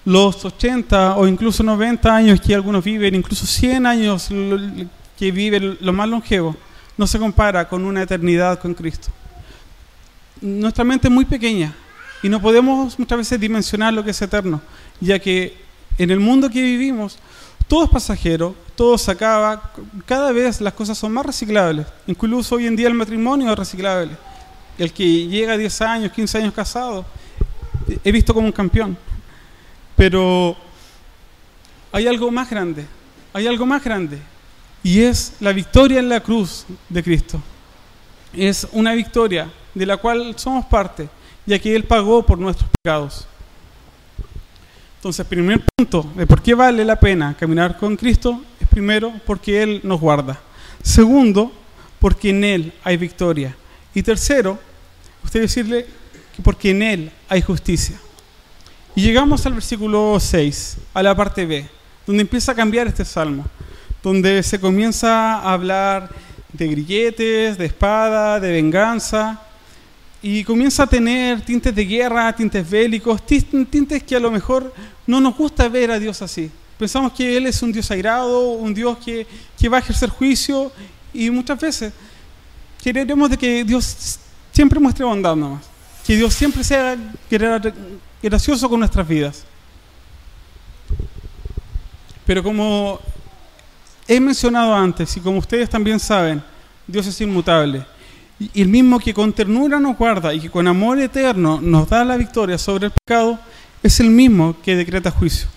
los 0.04 0.44
80 0.44 1.16
o 1.16 1.28
incluso 1.28 1.62
90 1.62 2.16
años 2.16 2.42
que 2.42 2.56
algunos 2.56 2.84
viven, 2.84 3.14
incluso 3.14 3.46
100 3.46 3.86
años 3.86 4.30
que 5.16 5.32
viven 5.32 5.78
lo 5.80 5.94
más 5.94 6.10
longevo, 6.10 6.56
no 6.98 7.06
se 7.06 7.20
compara 7.20 7.70
con 7.70 7.86
una 7.86 8.02
eternidad 8.02 8.60
con 8.60 8.74
Cristo. 8.74 9.10
Nuestra 10.42 10.84
mente 10.84 11.08
es 11.08 11.14
muy 11.14 11.26
pequeña 11.26 11.72
y 12.24 12.30
no 12.30 12.42
podemos 12.42 12.98
muchas 12.98 13.20
veces 13.20 13.40
dimensionar 13.40 13.94
lo 13.94 14.04
que 14.04 14.10
es 14.10 14.22
eterno, 14.24 14.60
ya 15.00 15.20
que 15.20 15.56
en 16.00 16.10
el 16.10 16.20
mundo 16.20 16.50
que 16.50 16.64
vivimos 16.64 17.20
todo 17.68 17.84
es 17.84 17.90
pasajero, 17.90 18.56
todo 18.76 18.98
se 18.98 19.12
acaba, 19.12 19.72
cada 20.06 20.32
vez 20.32 20.62
las 20.62 20.74
cosas 20.74 20.98
son 20.98 21.12
más 21.12 21.26
reciclables, 21.26 21.88
incluso 22.08 22.56
hoy 22.56 22.68
en 22.68 22.76
día 22.76 22.88
el 22.88 22.94
matrimonio 22.94 23.52
es 23.52 23.58
reciclable. 23.58 24.12
El 24.78 24.92
que 24.92 25.28
llega 25.28 25.54
a 25.54 25.58
10 25.58 25.82
años, 25.82 26.12
15 26.12 26.38
años 26.40 26.54
casado, 26.54 27.06
he 28.04 28.12
visto 28.12 28.34
como 28.34 28.48
un 28.48 28.52
campeón. 28.52 28.98
Pero 29.96 30.56
hay 31.92 32.08
algo 32.08 32.30
más 32.30 32.50
grande, 32.50 32.86
hay 33.34 33.48
algo 33.48 33.66
más 33.66 33.84
grande, 33.84 34.20
y 34.84 35.02
es 35.02 35.34
la 35.40 35.54
victoria 35.54 36.00
en 36.00 36.10
la 36.10 36.20
cruz 36.20 36.66
de 36.90 37.02
Cristo. 37.02 37.42
Es 38.34 38.68
una 38.74 38.94
victoria 38.94 39.50
de 39.74 39.86
la 39.86 39.96
cual 39.96 40.34
somos 40.38 40.66
parte, 40.66 41.08
ya 41.46 41.58
que 41.58 41.74
Él 41.74 41.86
pagó 41.86 42.26
por 42.26 42.38
nuestros 42.38 42.70
pecados. 42.70 43.26
Entonces, 45.06 45.28
primer 45.28 45.62
punto 45.78 46.12
de 46.16 46.26
por 46.26 46.42
qué 46.42 46.56
vale 46.56 46.84
la 46.84 47.00
pena 47.00 47.38
caminar 47.40 47.78
con 47.78 47.96
Cristo 47.96 48.42
es 48.60 48.68
primero 48.68 49.14
porque 49.28 49.62
Él 49.62 49.82
nos 49.84 50.02
guarda. 50.02 50.42
Segundo, 50.82 51.52
porque 52.00 52.32
en 52.32 52.44
Él 52.44 52.74
hay 52.84 52.98
victoria. 52.98 53.56
Y 53.94 54.02
tercero, 54.02 54.58
usted 55.24 55.42
decirle 55.42 55.86
que 56.36 56.42
porque 56.42 56.72
en 56.72 56.82
Él 56.82 57.12
hay 57.30 57.44
justicia. 57.44 58.00
Y 58.96 59.04
llegamos 59.04 59.46
al 59.46 59.54
versículo 59.54 60.18
6, 60.20 60.78
a 60.96 61.04
la 61.04 61.16
parte 61.16 61.46
B, 61.46 61.70
donde 62.08 62.22
empieza 62.22 62.54
a 62.54 62.56
cambiar 62.56 62.88
este 62.88 63.06
salmo, 63.06 63.46
donde 64.02 64.42
se 64.42 64.60
comienza 64.60 65.36
a 65.36 65.54
hablar 65.54 66.10
de 66.52 66.68
grilletes, 66.68 67.60
de 67.60 67.66
espada, 67.66 68.40
de 68.40 68.52
venganza, 68.52 69.40
y 70.24 70.44
comienza 70.44 70.82
a 70.82 70.88
tener 70.88 71.42
tintes 71.42 71.76
de 71.76 71.86
guerra, 71.86 72.36
tintes 72.36 72.68
bélicos, 72.68 73.24
tintes 73.24 74.02
que 74.02 74.16
a 74.16 74.20
lo 74.20 74.32
mejor 74.32 74.74
no 75.08 75.20
nos 75.20 75.36
gusta 75.36 75.68
ver 75.70 75.92
a 75.92 76.00
Dios 76.00 76.22
así. 76.22 76.52
Pensamos 76.78 77.14
que 77.14 77.38
Él 77.38 77.48
es 77.48 77.62
un 77.62 77.72
Dios 77.72 77.90
airado, 77.92 78.50
un 78.50 78.74
Dios 78.74 78.98
que, 78.98 79.26
que 79.58 79.70
va 79.70 79.78
a 79.78 79.80
ejercer 79.80 80.10
juicio, 80.10 80.72
y 81.14 81.30
muchas 81.30 81.60
veces 81.60 81.94
queremos 82.84 83.30
de 83.30 83.38
que 83.38 83.64
Dios 83.64 84.20
siempre 84.52 84.80
muestre 84.80 85.06
bondad 85.06 85.36
nomás, 85.36 85.64
que 86.06 86.16
Dios 86.16 86.34
siempre 86.34 86.64
sea 86.64 86.98
gracioso 88.22 88.70
con 88.70 88.80
nuestras 88.80 89.08
vidas. 89.08 89.44
Pero 92.26 92.44
como 92.44 93.00
he 94.08 94.20
mencionado 94.20 94.76
antes 94.76 95.16
y 95.16 95.20
como 95.20 95.40
ustedes 95.40 95.70
también 95.70 96.00
saben, 96.00 96.44
Dios 96.86 97.08
es 97.08 97.20
inmutable. 97.22 97.86
Y 98.38 98.62
el 98.62 98.68
mismo 98.68 99.00
que 99.00 99.14
con 99.14 99.32
ternura 99.32 99.80
nos 99.80 99.98
guarda 99.98 100.34
y 100.34 100.42
que 100.42 100.50
con 100.50 100.68
amor 100.68 101.00
eterno 101.00 101.62
nos 101.62 101.88
da 101.88 102.04
la 102.04 102.18
victoria 102.18 102.58
sobre 102.58 102.88
el 102.88 102.92
pecado, 102.92 103.40
es 103.86 104.00
el 104.00 104.10
mismo 104.10 104.56
que 104.64 104.76
decreta 104.76 105.12
juicio. 105.12 105.48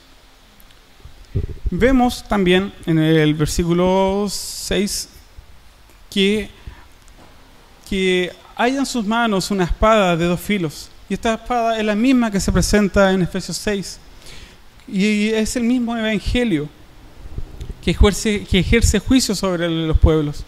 Vemos 1.70 2.22
también 2.28 2.74
en 2.84 2.98
el 2.98 3.32
versículo 3.32 4.26
6 4.28 5.08
que, 6.10 6.50
que 7.88 8.30
hay 8.54 8.76
en 8.76 8.84
sus 8.84 9.06
manos 9.06 9.50
una 9.50 9.64
espada 9.64 10.14
de 10.14 10.26
dos 10.26 10.40
filos 10.40 10.90
y 11.08 11.14
esta 11.14 11.34
espada 11.34 11.78
es 11.78 11.84
la 11.86 11.94
misma 11.94 12.30
que 12.30 12.38
se 12.38 12.52
presenta 12.52 13.10
en 13.12 13.22
Efesios 13.22 13.56
6. 13.56 13.98
Y 14.88 15.28
es 15.28 15.56
el 15.56 15.62
mismo 15.62 15.96
evangelio 15.96 16.68
que 17.82 17.92
ejerce, 17.92 18.44
que 18.44 18.58
ejerce 18.58 18.98
juicio 18.98 19.34
sobre 19.34 19.70
los 19.70 19.98
pueblos. 19.98 20.44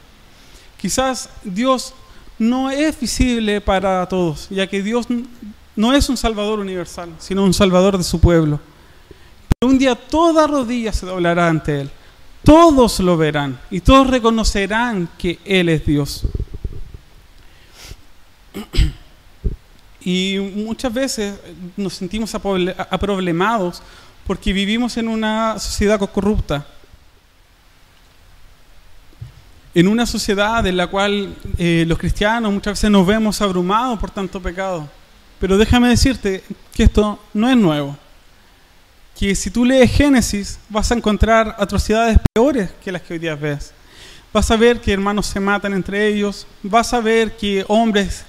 Quizás 0.78 1.30
Dios 1.44 1.94
no 2.38 2.70
es 2.70 3.00
visible 3.00 3.62
para 3.62 4.06
todos, 4.06 4.48
ya 4.50 4.66
que 4.66 4.82
Dios 4.82 5.06
no 5.76 5.92
es 5.94 6.08
un 6.08 6.16
Salvador 6.16 6.58
universal, 6.58 7.10
sino 7.18 7.44
un 7.44 7.54
Salvador 7.54 7.96
de 7.96 8.04
su 8.04 8.20
pueblo. 8.20 8.60
Pero 9.58 9.70
un 9.70 9.78
día 9.78 9.94
toda 9.94 10.46
rodilla 10.46 10.92
se 10.92 11.06
doblará 11.06 11.48
ante 11.48 11.82
Él. 11.82 11.90
Todos 12.44 13.00
lo 13.00 13.16
verán 13.16 13.60
y 13.70 13.80
todos 13.80 14.06
reconocerán 14.06 15.08
que 15.18 15.38
Él 15.44 15.68
es 15.68 15.84
Dios. 15.84 16.22
Y 20.02 20.38
muchas 20.38 20.92
veces 20.92 21.34
nos 21.76 21.94
sentimos 21.94 22.34
aproblemados 22.34 23.82
porque 24.26 24.52
vivimos 24.52 24.96
en 24.96 25.08
una 25.08 25.58
sociedad 25.58 26.00
corrupta. 26.10 26.66
En 29.74 29.86
una 29.86 30.06
sociedad 30.06 30.66
en 30.66 30.76
la 30.76 30.86
cual 30.86 31.36
eh, 31.58 31.84
los 31.86 31.98
cristianos 31.98 32.52
muchas 32.52 32.72
veces 32.72 32.90
nos 32.90 33.06
vemos 33.06 33.40
abrumados 33.40 33.98
por 33.98 34.10
tanto 34.10 34.40
pecado. 34.40 34.88
Pero 35.40 35.58
déjame 35.58 35.88
decirte 35.88 36.44
que 36.74 36.84
esto 36.84 37.18
no 37.34 37.50
es 37.50 37.56
nuevo. 37.56 37.96
Que 39.18 39.34
si 39.34 39.50
tú 39.50 39.64
lees 39.64 39.90
Génesis 39.90 40.58
vas 40.68 40.90
a 40.92 40.94
encontrar 40.94 41.56
atrocidades 41.58 42.18
peores 42.32 42.70
que 42.84 42.92
las 42.92 43.02
que 43.02 43.14
hoy 43.14 43.18
día 43.18 43.34
ves. 43.34 43.72
Vas 44.32 44.50
a 44.50 44.56
ver 44.56 44.80
que 44.80 44.92
hermanos 44.92 45.26
se 45.26 45.40
matan 45.40 45.72
entre 45.72 46.06
ellos. 46.06 46.46
Vas 46.62 46.92
a 46.94 47.00
ver 47.00 47.36
que 47.36 47.64
hombres 47.66 48.24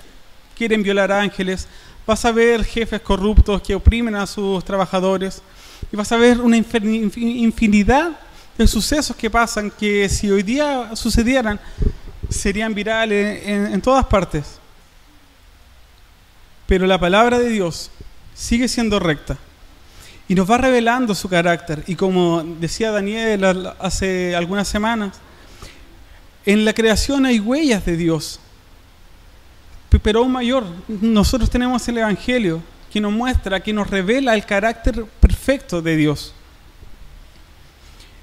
quieren 0.62 0.84
violar 0.84 1.12
ángeles, 1.12 1.68
vas 2.06 2.24
a 2.24 2.32
ver 2.32 2.64
jefes 2.64 3.02
corruptos 3.02 3.64
que 3.64 3.74
oprimen 3.74 4.14
a 4.14 4.28
sus 4.28 4.64
trabajadores 4.64 5.42
y 5.92 5.96
vas 5.96 6.12
a 6.12 6.18
ver 6.18 6.40
una 6.40 6.56
infinidad 6.56 8.12
de 8.56 8.68
sucesos 8.68 9.16
que 9.16 9.28
pasan 9.28 9.72
que 9.72 10.08
si 10.08 10.30
hoy 10.30 10.44
día 10.44 10.96
sucedieran 10.96 11.60
serían 12.30 12.76
virales 12.76 13.42
en, 13.44 13.82
todas 13.82 14.06
partes. 14.06 14.61
Pero 16.72 16.88
la 16.88 16.98
palabra 16.98 17.38
de 17.38 17.50
Dios 17.50 17.92
sigue 18.34 18.70
siendo 18.70 18.98
recta 18.98 19.38
y 20.30 20.36
nos 20.36 20.50
va 20.50 20.58
revelando 20.58 21.14
su 21.14 21.28
carácter. 21.28 21.84
Y 21.86 21.96
como 21.96 22.42
decía 22.62 22.92
Daniel 22.92 23.74
hace 23.78 24.38
algunas 24.38 24.70
semanas, 24.70 25.20
en 26.46 26.64
la 26.64 26.72
creación 26.72 27.26
hay 27.26 27.42
huellas 27.42 27.84
de 27.86 27.98
Dios 27.98 28.40
pero 30.02 30.20
aún 30.22 30.32
mayor, 30.32 30.64
nosotros 30.88 31.50
tenemos 31.50 31.86
el 31.90 31.98
Evangelio 31.98 32.64
que 32.90 33.02
nos 33.02 33.12
muestra, 33.12 33.60
que 33.60 33.74
nos 33.74 33.90
revela 33.90 34.34
el 34.34 34.46
carácter 34.46 35.04
perfecto 35.20 35.82
de 35.82 35.98
Dios. 35.98 36.34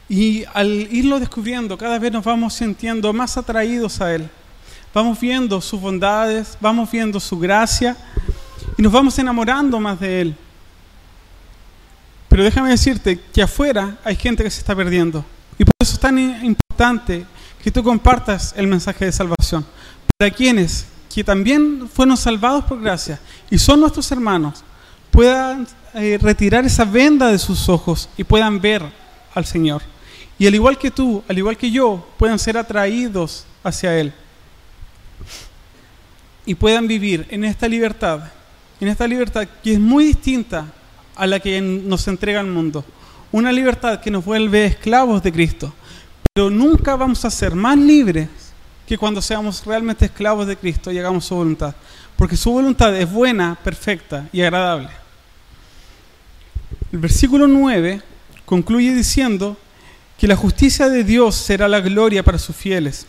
Y 0.08 0.44
al 0.54 0.70
irlo 0.90 1.20
descubriendo, 1.20 1.76
cada 1.76 1.98
vez 1.98 2.10
nos 2.10 2.24
vamos 2.24 2.54
sintiendo 2.54 3.12
más 3.12 3.36
atraídos 3.36 4.00
a 4.00 4.14
Él. 4.14 4.30
Vamos 4.94 5.20
viendo 5.20 5.60
sus 5.60 5.78
bondades, 5.78 6.56
vamos 6.62 6.90
viendo 6.90 7.20
su 7.20 7.38
gracia 7.38 7.94
y 8.76 8.82
nos 8.82 8.92
vamos 8.92 9.18
enamorando 9.18 9.80
más 9.80 9.98
de 10.00 10.20
Él. 10.20 10.36
Pero 12.28 12.44
déjame 12.44 12.70
decirte 12.70 13.18
que 13.32 13.42
afuera 13.42 13.98
hay 14.04 14.16
gente 14.16 14.44
que 14.44 14.50
se 14.50 14.60
está 14.60 14.76
perdiendo. 14.76 15.24
Y 15.58 15.64
por 15.64 15.72
eso 15.80 15.94
es 15.94 16.00
tan 16.00 16.18
importante 16.44 17.24
que 17.62 17.70
tú 17.70 17.82
compartas 17.82 18.54
el 18.56 18.66
mensaje 18.66 19.06
de 19.06 19.12
salvación. 19.12 19.66
Para 20.16 20.30
quienes 20.30 20.86
que 21.12 21.24
también 21.24 21.88
fueron 21.92 22.16
salvados 22.16 22.64
por 22.64 22.80
gracia 22.80 23.18
y 23.50 23.58
son 23.58 23.80
nuestros 23.80 24.10
hermanos, 24.12 24.62
puedan 25.10 25.66
eh, 25.94 26.16
retirar 26.22 26.64
esa 26.64 26.84
venda 26.84 27.28
de 27.28 27.38
sus 27.38 27.68
ojos 27.68 28.08
y 28.16 28.22
puedan 28.22 28.60
ver 28.60 28.82
al 29.34 29.44
Señor. 29.44 29.82
Y 30.38 30.46
al 30.46 30.54
igual 30.54 30.78
que 30.78 30.92
tú, 30.92 31.24
al 31.26 31.36
igual 31.36 31.56
que 31.56 31.72
yo, 31.72 32.06
puedan 32.18 32.38
ser 32.38 32.56
atraídos 32.56 33.44
hacia 33.64 33.98
Él. 33.98 34.12
Y 36.46 36.54
puedan 36.54 36.86
vivir 36.86 37.26
en 37.30 37.42
esta 37.42 37.66
libertad, 37.66 38.30
en 38.80 38.88
esta 38.88 39.06
libertad 39.06 39.46
que 39.62 39.72
es 39.74 39.80
muy 39.80 40.04
distinta 40.04 40.66
a 41.16 41.26
la 41.26 41.40
que 41.40 41.60
nos 41.60 42.06
entrega 42.08 42.40
el 42.40 42.46
mundo. 42.46 42.84
Una 43.32 43.52
libertad 43.52 44.00
que 44.00 44.10
nos 44.10 44.24
vuelve 44.24 44.66
esclavos 44.66 45.22
de 45.22 45.32
Cristo. 45.32 45.72
Pero 46.32 46.48
nunca 46.48 46.94
vamos 46.96 47.24
a 47.24 47.30
ser 47.30 47.54
más 47.54 47.76
libres 47.76 48.28
que 48.86 48.96
cuando 48.96 49.20
seamos 49.20 49.64
realmente 49.66 50.06
esclavos 50.06 50.46
de 50.46 50.56
Cristo 50.56 50.92
y 50.92 50.98
hagamos 50.98 51.24
su 51.24 51.34
voluntad. 51.34 51.74
Porque 52.16 52.36
su 52.36 52.52
voluntad 52.52 52.96
es 52.96 53.10
buena, 53.10 53.58
perfecta 53.62 54.28
y 54.32 54.40
agradable. 54.40 54.90
El 56.92 57.00
versículo 57.00 57.46
9 57.46 58.00
concluye 58.44 58.94
diciendo 58.94 59.56
que 60.16 60.26
la 60.26 60.36
justicia 60.36 60.88
de 60.88 61.04
Dios 61.04 61.34
será 61.34 61.68
la 61.68 61.80
gloria 61.80 62.22
para 62.22 62.38
sus 62.38 62.56
fieles. 62.56 63.06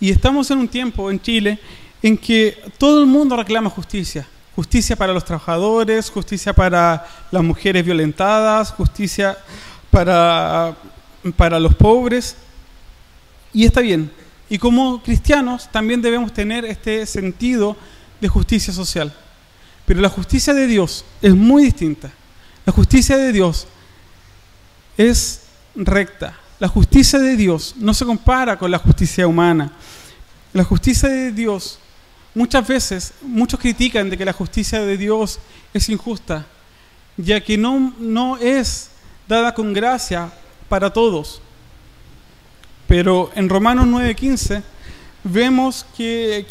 Y 0.00 0.10
estamos 0.10 0.50
en 0.50 0.58
un 0.58 0.68
tiempo 0.68 1.10
en 1.10 1.20
Chile 1.20 1.58
en 2.02 2.18
que 2.18 2.58
todo 2.78 3.00
el 3.00 3.06
mundo 3.06 3.36
reclama 3.36 3.70
justicia. 3.70 4.26
Justicia 4.56 4.96
para 4.96 5.12
los 5.12 5.24
trabajadores, 5.24 6.10
justicia 6.10 6.52
para 6.52 7.06
las 7.30 7.42
mujeres 7.42 7.84
violentadas, 7.84 8.70
justicia 8.70 9.36
para, 9.90 10.76
para 11.36 11.58
los 11.58 11.74
pobres. 11.74 12.36
Y 13.52 13.64
está 13.64 13.80
bien. 13.80 14.10
Y 14.48 14.58
como 14.58 15.02
cristianos 15.02 15.68
también 15.72 16.02
debemos 16.02 16.32
tener 16.32 16.64
este 16.64 17.06
sentido 17.06 17.76
de 18.20 18.28
justicia 18.28 18.72
social. 18.72 19.12
Pero 19.86 20.00
la 20.00 20.08
justicia 20.08 20.54
de 20.54 20.66
Dios 20.66 21.04
es 21.20 21.34
muy 21.34 21.64
distinta. 21.64 22.10
La 22.64 22.72
justicia 22.72 23.16
de 23.16 23.32
Dios 23.32 23.66
es 24.96 25.42
recta. 25.74 26.38
La 26.58 26.68
justicia 26.68 27.18
de 27.18 27.36
Dios 27.36 27.74
no 27.76 27.92
se 27.92 28.04
compara 28.04 28.58
con 28.58 28.70
la 28.70 28.78
justicia 28.78 29.26
humana. 29.26 29.72
La 30.52 30.64
justicia 30.64 31.08
de 31.08 31.32
Dios, 31.32 31.78
muchas 32.34 32.66
veces, 32.66 33.12
muchos 33.22 33.60
critican 33.60 34.10
de 34.10 34.18
que 34.18 34.24
la 34.24 34.32
justicia 34.32 34.80
de 34.80 34.96
Dios 34.96 35.38
es 35.72 35.88
injusta, 35.88 36.46
ya 37.16 37.40
que 37.40 37.56
no, 37.56 37.94
no 37.98 38.36
es 38.38 38.90
dada 39.28 39.54
con 39.54 39.72
gracia 39.72 40.32
para 40.68 40.92
todos. 40.92 41.40
Pero 42.86 43.30
en 43.34 43.48
Romanos 43.48 43.86
9:15 43.86 44.62
vemos 45.22 45.86
que, 45.96 46.46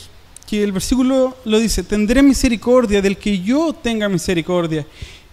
que 0.48 0.64
el 0.64 0.72
versículo 0.72 1.38
lo 1.46 1.60
dice, 1.60 1.84
tendré 1.84 2.24
misericordia 2.24 3.02
del 3.02 3.18
que 3.18 3.40
yo 3.40 3.74
tenga 3.74 4.10
misericordia 4.10 4.86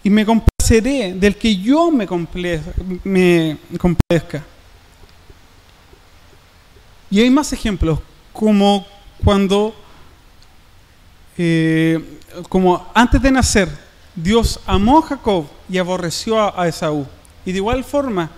y 0.02 0.10
me 0.10 0.26
complaceré 0.26 1.14
del 1.14 1.36
que 1.36 1.56
yo 1.56 1.90
me, 1.90 2.06
me 3.04 3.56
complazca. 3.78 4.44
Y 7.10 7.20
hay 7.20 7.30
más 7.30 7.52
ejemplos, 7.52 7.98
como 8.32 8.86
cuando, 9.24 9.74
eh, 11.42 12.18
como 12.50 12.86
antes 12.92 13.22
de 13.22 13.30
nacer, 13.30 13.70
Dios 14.14 14.60
amó 14.66 14.98
a 14.98 15.02
Jacob 15.02 15.46
y 15.70 15.78
aborreció 15.78 16.58
a 16.58 16.68
Esaú. 16.68 17.06
Y 17.46 17.52
de 17.52 17.56
igual 17.56 17.82
forma, 17.82 18.30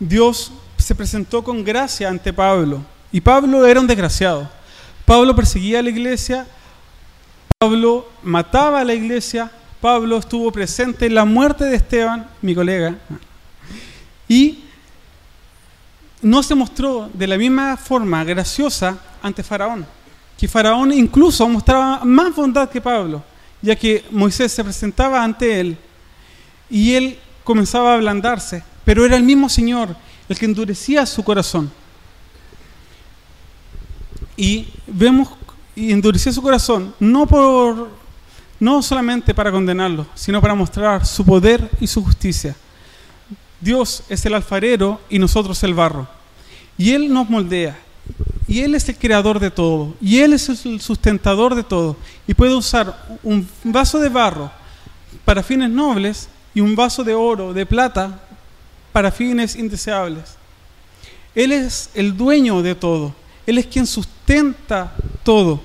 Dios 0.00 0.50
se 0.76 0.96
presentó 0.96 1.44
con 1.44 1.62
gracia 1.62 2.08
ante 2.08 2.32
Pablo. 2.32 2.82
Y 3.12 3.20
Pablo 3.20 3.64
era 3.64 3.78
un 3.78 3.86
desgraciado. 3.86 4.50
Pablo 5.04 5.36
perseguía 5.36 5.78
a 5.78 5.82
la 5.82 5.90
iglesia, 5.90 6.48
Pablo 7.56 8.08
mataba 8.24 8.80
a 8.80 8.84
la 8.84 8.94
iglesia, 8.94 9.48
Pablo 9.80 10.18
estuvo 10.18 10.50
presente 10.50 11.06
en 11.06 11.14
la 11.14 11.24
muerte 11.24 11.66
de 11.66 11.76
Esteban, 11.76 12.28
mi 12.42 12.52
colega, 12.52 12.96
y 14.26 14.64
no 16.20 16.42
se 16.42 16.56
mostró 16.56 17.08
de 17.14 17.28
la 17.28 17.38
misma 17.38 17.76
forma 17.76 18.24
graciosa 18.24 18.98
ante 19.22 19.44
Faraón, 19.44 19.86
que 20.38 20.48
Faraón 20.48 20.92
incluso 20.92 21.48
mostraba 21.48 22.04
más 22.04 22.34
bondad 22.34 22.68
que 22.68 22.80
Pablo, 22.80 23.22
ya 23.62 23.74
que 23.74 24.04
Moisés 24.10 24.52
se 24.52 24.62
presentaba 24.62 25.22
ante 25.22 25.60
él 25.60 25.78
y 26.68 26.94
él 26.94 27.18
comenzaba 27.44 27.92
a 27.92 27.94
ablandarse, 27.94 28.62
pero 28.84 29.04
era 29.04 29.16
el 29.16 29.22
mismo 29.22 29.48
Señor 29.48 29.96
el 30.28 30.38
que 30.38 30.44
endurecía 30.44 31.06
su 31.06 31.22
corazón. 31.22 31.70
Y 34.36 34.68
vemos 34.86 35.30
y 35.74 35.92
endurecía 35.92 36.32
su 36.32 36.42
corazón 36.42 36.94
no 36.98 37.26
por 37.26 37.88
no 38.58 38.82
solamente 38.82 39.34
para 39.34 39.52
condenarlo, 39.52 40.06
sino 40.14 40.40
para 40.40 40.54
mostrar 40.54 41.04
su 41.06 41.24
poder 41.24 41.70
y 41.80 41.86
su 41.86 42.02
justicia. 42.02 42.56
Dios 43.60 44.02
es 44.08 44.24
el 44.26 44.34
alfarero 44.34 45.00
y 45.08 45.18
nosotros 45.18 45.62
el 45.62 45.74
barro. 45.74 46.08
Y 46.78 46.92
Él 46.92 47.12
nos 47.12 47.28
moldea. 47.28 47.78
Y 48.48 48.60
Él 48.60 48.74
es 48.74 48.88
el 48.88 48.96
creador 48.96 49.40
de 49.40 49.50
todo. 49.50 49.94
Y 50.00 50.20
Él 50.20 50.32
es 50.32 50.48
el 50.48 50.80
sustentador 50.80 51.54
de 51.54 51.64
todo. 51.64 51.96
Y 52.26 52.34
puede 52.34 52.54
usar 52.54 53.18
un 53.22 53.48
vaso 53.64 53.98
de 53.98 54.08
barro 54.08 54.50
para 55.24 55.42
fines 55.42 55.70
nobles 55.70 56.28
y 56.54 56.60
un 56.60 56.76
vaso 56.76 57.02
de 57.02 57.14
oro, 57.14 57.52
de 57.52 57.66
plata, 57.66 58.20
para 58.92 59.10
fines 59.10 59.56
indeseables. 59.56 60.36
Él 61.34 61.52
es 61.52 61.90
el 61.94 62.16
dueño 62.16 62.62
de 62.62 62.74
todo. 62.74 63.14
Él 63.46 63.58
es 63.58 63.66
quien 63.66 63.86
sustenta 63.86 64.94
todo. 65.22 65.60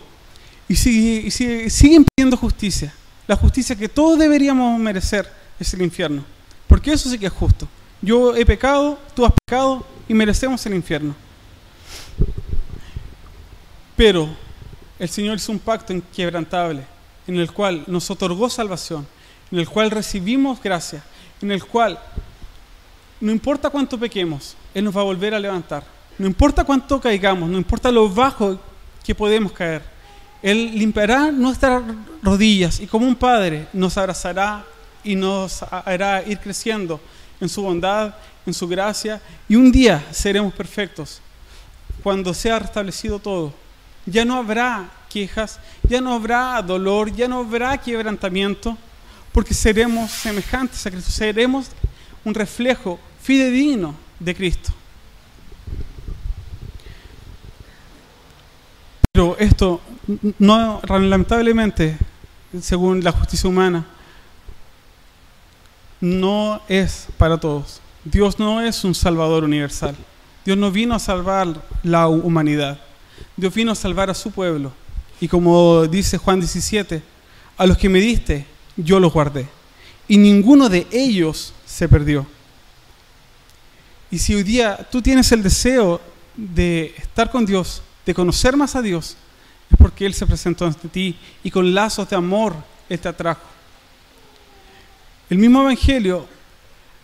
Y 0.67 0.76
sigue, 0.76 1.30
siguen 1.32 2.06
pidiendo 2.06 2.36
justicia. 2.36 2.94
La 3.28 3.36
justicia 3.36 3.76
que 3.76 3.88
todos 3.88 4.20
deberíamos 4.20 4.80
merecer 4.80 5.32
es 5.60 5.74
el 5.74 5.82
infierno. 5.82 6.26
Porque 6.67 6.91
eso 6.91 7.10
sí 7.10 7.17
que 7.17 7.28
es 7.28 7.34
justo. 7.34 7.67
Yo 8.02 8.36
he 8.36 8.46
pecado, 8.46 9.00
tú 9.15 9.26
has 9.26 9.32
pecado 9.46 9.86
y 10.08 10.13
merecemos 10.13 10.65
el 10.65 10.74
infierno. 10.74 11.15
Pero 13.95 14.30
el 14.99 15.10
Señor 15.10 15.38
hizo 15.38 15.51
un 15.51 15.60
pacto 15.60 15.93
inquebrantable 15.93 16.84
en 17.27 17.38
el 17.38 17.51
cual 17.51 17.84
nos 17.88 18.10
otorgó 18.10 18.49
salvación, 18.49 19.08
en 19.51 19.60
el 19.60 19.67
cual 19.69 19.91
recibimos 19.91 20.62
gracia, 20.62 21.04
en 21.41 21.51
el 21.51 21.63
cual 21.65 21.99
no 23.19 23.32
importa 23.32 23.69
cuánto 23.69 23.99
pequemos, 23.99 24.56
Él 24.73 24.84
nos 24.84 24.95
va 24.95 25.01
a 25.01 25.06
volver 25.06 25.34
a 25.36 25.39
levantar. 25.39 25.84
No 26.17 26.27
importa 26.27 26.63
cuánto 26.63 26.99
caigamos, 26.99 27.49
no 27.49 27.58
importa 27.58 27.91
lo 27.91 28.10
bajo 28.10 28.60
que 29.04 29.15
podemos 29.15 29.51
caer. 29.51 29.84
Él 30.41 30.71
limpiará 30.77 31.32
nuestras 31.32 31.84
rodillas 32.23 32.80
y 32.80 32.88
como 32.88 33.08
un 33.08 33.15
padre 33.15 33.67
nos 33.73 33.97
abrazará 33.97 34.65
y 35.04 35.15
nos 35.15 35.63
hará 35.63 36.23
ir 36.23 36.39
creciendo 36.39 36.99
en 37.39 37.47
su 37.47 37.62
bondad, 37.62 38.15
en 38.45 38.54
su 38.54 38.67
gracia 38.67 39.21
y 39.47 39.56
un 39.56 39.71
día 39.71 40.04
seremos 40.12 40.54
perfectos 40.54 41.21
cuando 42.01 42.34
sea 42.34 42.60
restablecido 42.60 43.19
todo. 43.19 43.54
Ya 44.06 44.26
no 44.26 44.38
habrá 44.38 44.90
quejas, 45.10 45.60
ya 45.88 46.02
no 46.02 46.14
habrá 46.14 46.62
dolor, 46.62 47.12
ya 47.14 47.28
no 47.28 47.40
habrá 47.40 47.78
quebrantamiento, 47.78 48.78
porque 49.32 49.54
seremos 49.54 50.12
semejantes 50.12 50.86
a 50.86 50.92
Cristo, 50.92 51.12
seremos 51.12 51.68
un 52.24 52.34
reflejo 52.34 53.00
fidedigno 53.22 53.96
de 54.20 54.36
Cristo. 54.36 54.72
Pero 59.12 59.36
esto, 59.38 59.82
no, 60.40 60.82
lamentablemente, 60.88 61.98
según 62.62 63.04
la 63.04 63.12
justicia 63.12 63.50
humana, 63.50 63.86
no 66.00 66.62
es 66.68 67.08
para 67.18 67.38
todos. 67.38 67.82
Dios 68.04 68.40
no 68.40 68.62
es 68.62 68.84
un 68.84 68.96
salvador 68.96 69.44
universal. 69.44 69.96
Dios 70.44 70.58
no 70.58 70.72
vino 70.72 70.96
a 70.96 71.00
salvar 71.00 71.62
la 71.84 72.08
humanidad. 72.08 72.80
Dios 73.36 73.53
vino 73.53 73.71
a 73.71 73.75
salvar 73.75 74.10
a 74.10 74.13
su 74.13 74.31
pueblo. 74.31 74.71
Y 75.19 75.27
como 75.27 75.88
dice 75.88 76.17
Juan 76.17 76.39
17, 76.39 77.01
a 77.57 77.65
los 77.65 77.77
que 77.77 77.89
me 77.89 77.99
diste, 77.99 78.45
yo 78.75 78.99
los 78.99 79.13
guardé. 79.13 79.47
Y 80.07 80.17
ninguno 80.17 80.67
de 80.67 80.88
ellos 80.91 81.53
se 81.65 81.88
perdió. 81.88 82.25
Y 84.10 84.17
si 84.17 84.36
hoy 84.36 84.43
día 84.43 84.88
tú 84.91 85.01
tienes 85.01 85.31
el 85.31 85.43
deseo 85.43 86.01
de 86.36 86.93
estar 86.97 87.31
con 87.31 87.45
Dios, 87.45 87.81
de 88.05 88.13
conocer 88.13 88.57
más 88.57 88.75
a 88.75 88.81
Dios, 88.81 89.15
es 89.69 89.77
porque 89.77 90.05
Él 90.05 90.13
se 90.13 90.25
presentó 90.25 90.65
ante 90.65 90.88
ti 90.89 91.15
y 91.43 91.51
con 91.51 91.73
lazos 91.73 92.10
de 92.10 92.15
amor 92.15 92.55
Él 92.89 92.99
te 92.99 93.07
atrajo. 93.07 93.41
El 95.29 95.38
mismo 95.38 95.62
Evangelio 95.62 96.27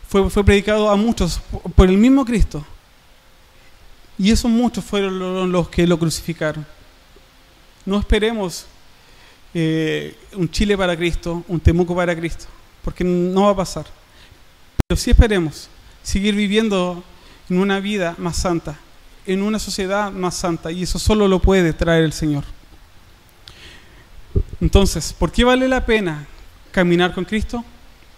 fue, 0.10 0.30
fue 0.30 0.43
predicado 0.43 0.89
a 0.89 0.95
muchos 0.95 1.39
por 1.75 1.88
el 1.88 1.97
mismo 1.97 2.25
Cristo. 2.25 2.65
Y 4.17 4.32
esos 4.32 4.49
muchos 4.49 4.84
fueron 4.84 5.51
los 5.51 5.69
que 5.69 5.86
lo 5.86 5.99
crucificaron. 5.99 6.65
No 7.86 7.99
esperemos 7.99 8.65
eh, 9.53 10.15
un 10.34 10.49
Chile 10.49 10.77
para 10.77 10.95
Cristo, 10.97 11.43
un 11.47 11.60
Temuco 11.60 11.95
para 11.95 12.15
Cristo, 12.15 12.45
porque 12.84 13.03
no 13.03 13.43
va 13.43 13.51
a 13.51 13.56
pasar. 13.56 13.86
Pero 14.88 14.99
sí 14.99 15.11
esperemos 15.11 15.70
seguir 16.03 16.36
viviendo 16.36 17.03
en 17.49 17.59
una 17.59 17.80
vida 17.80 18.15
más 18.18 18.38
santa, 18.38 18.78
en 19.26 19.41
una 19.41 19.59
sociedad 19.59 20.11
más 20.11 20.36
santa, 20.36 20.72
y 20.72 20.84
eso 20.84 20.99
solo 20.99 21.28
lo 21.28 21.39
puede 21.39 21.74
traer 21.74 22.03
el 22.03 22.13
Señor. 22.13 22.43
Entonces, 24.59 25.13
¿por 25.13 25.32
qué 25.32 25.43
vale 25.43 25.68
la 25.68 25.86
pena 25.86 26.28
caminar 26.72 27.13
con 27.13 27.26
Cristo? 27.26 27.63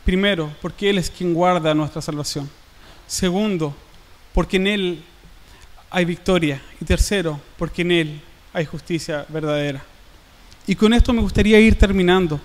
Primero, 0.06 0.52
porque 0.62 0.90
Él 0.90 0.98
es 0.98 1.10
quien 1.10 1.34
guarda 1.34 1.74
nuestra 1.74 2.02
salvación. 2.02 2.50
Segundo, 3.08 3.76
porque 4.34 4.58
en 4.58 4.68
Él 4.68 5.04
hay 5.90 6.06
victoria. 6.06 6.62
Y 6.80 6.86
tercero, 6.86 7.40
porque 7.58 7.82
en 7.82 7.92
Él 7.92 8.22
hay 8.54 8.66
justicia 8.66 9.26
verdadera. 9.30 9.84
Y 10.68 10.76
con 10.76 10.94
esto 10.94 11.14
me 11.14 11.22
gustaría 11.22 11.60
ir 11.60 11.76
terminando. 11.78 12.40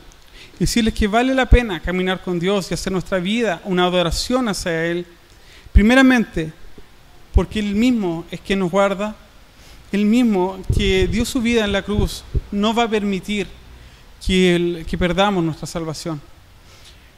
Decirles 0.59 0.95
que 0.95 1.09
vale 1.09 1.35
la 1.35 1.47
pena 1.47 1.81
caminar 1.81 2.23
con 2.23 2.39
Dios 2.39 2.71
y 2.71 2.75
hacer 2.75 2.93
nuestra 2.93 3.19
vida 3.19 3.61
una 3.65 3.85
adoración 3.85 4.49
hacia 4.49 4.87
Él 4.87 5.07
Primeramente, 5.75 6.53
porque 7.35 7.59
Él 7.59 7.75
mismo 7.75 8.25
es 8.31 8.41
quien 8.41 8.61
nos 8.61 8.71
guarda, 8.71 9.17
Él 9.91 10.05
mismo 10.05 10.57
que 10.73 11.09
dio 11.09 11.25
su 11.25 11.43
vida 11.43 11.65
en 11.65 11.73
la 11.73 11.83
cruz, 11.83 12.23
no 12.53 12.73
va 12.73 12.85
a 12.85 12.89
permitir 12.89 13.49
que 14.25 14.97
perdamos 14.97 15.43
nuestra 15.43 15.67
salvación. 15.67 16.21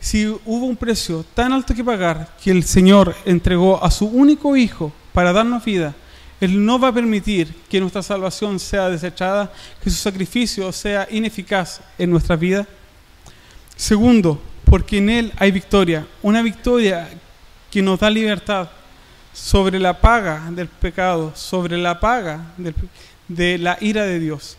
Si 0.01 0.27
hubo 0.27 0.65
un 0.65 0.77
precio 0.77 1.23
tan 1.35 1.53
alto 1.53 1.75
que 1.75 1.85
pagar 1.85 2.35
que 2.43 2.51
el 2.51 2.65
Señor 2.65 3.15
entregó 3.27 3.85
a 3.85 3.91
su 3.91 4.07
único 4.07 4.57
Hijo 4.57 4.91
para 5.13 5.35
darnos 5.35 5.63
vida, 5.63 5.95
Él 6.41 6.65
no 6.65 6.79
va 6.79 6.89
a 6.89 6.93
permitir 6.93 7.55
que 7.69 7.81
nuestra 7.81 8.03
salvación 8.03 8.59
sea 8.59 8.91
desechada, 8.91 9.51
que 9.83 9.91
su 9.91 9.97
sacrificio 9.97 10.71
sea 10.71 11.09
ineficaz 11.11 11.81
en 11.97 12.11
nuestra 12.11 12.37
vida. 12.37 12.67
Segundo, 13.75 14.41
porque 14.65 14.99
en 14.99 15.09
Él 15.09 15.33
hay 15.39 15.51
victoria, 15.51 16.07
una 16.23 16.43
victoria 16.43 17.09
que 17.71 17.81
nos 17.81 18.01
da 18.01 18.11
libertad 18.11 18.69
sobre 19.33 19.79
la 19.79 19.99
paga 19.99 20.51
del 20.51 20.69
pecado, 20.69 21.33
sobre 21.35 21.79
la 21.79 22.01
paga 22.01 22.53
de 23.29 23.59
la 23.59 23.79
ira 23.81 24.05
de 24.05 24.19
Dios. 24.19 24.57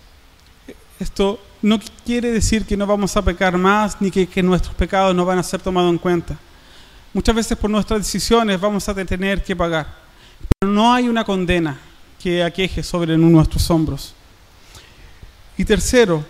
Esto 0.99 1.39
no 1.61 1.79
quiere 2.03 2.31
decir 2.31 2.65
que 2.65 2.77
no 2.77 2.87
vamos 2.87 3.15
a 3.15 3.21
pecar 3.21 3.55
más 3.57 4.01
ni 4.01 4.09
que, 4.09 4.27
que 4.27 4.41
nuestros 4.41 4.73
pecados 4.75 5.15
no 5.15 5.25
van 5.25 5.37
a 5.37 5.43
ser 5.43 5.61
tomados 5.61 5.91
en 5.91 5.99
cuenta. 5.99 6.37
Muchas 7.13 7.35
veces 7.35 7.57
por 7.57 7.69
nuestras 7.69 7.99
decisiones 7.99 8.59
vamos 8.59 8.87
a 8.89 8.95
tener 8.95 9.43
que 9.43 9.55
pagar 9.55 10.06
no 10.65 10.91
hay 10.91 11.07
una 11.07 11.23
condena 11.23 11.79
que 12.19 12.43
aqueje 12.43 12.81
sobre 12.81 13.15
nuestros 13.15 13.69
hombros. 13.69 14.15
Y 15.55 15.63
tercero, 15.63 16.25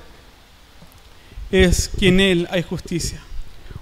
es 1.50 1.88
que 1.88 2.10
en 2.10 2.20
Él 2.20 2.48
hay 2.52 2.62
justicia, 2.62 3.22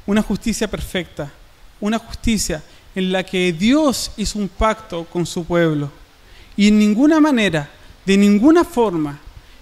una 0.06 0.22
justicia 0.22 0.68
perfecta, 0.68 1.32
una 1.80 1.98
justicia 1.98 2.64
en 2.94 3.12
la 3.12 3.24
que 3.24 3.54
Dios 3.54 4.12
hizo 4.18 4.38
un 4.38 4.48
pacto 4.48 5.06
con 5.06 5.26
su 5.26 5.44
pueblo. 5.44 5.90
Y 6.56 6.68
en 6.68 6.78
ninguna 6.78 7.20
manera, 7.20 7.68
de 8.06 8.16
ninguna 8.16 8.64
forma, 8.64 9.20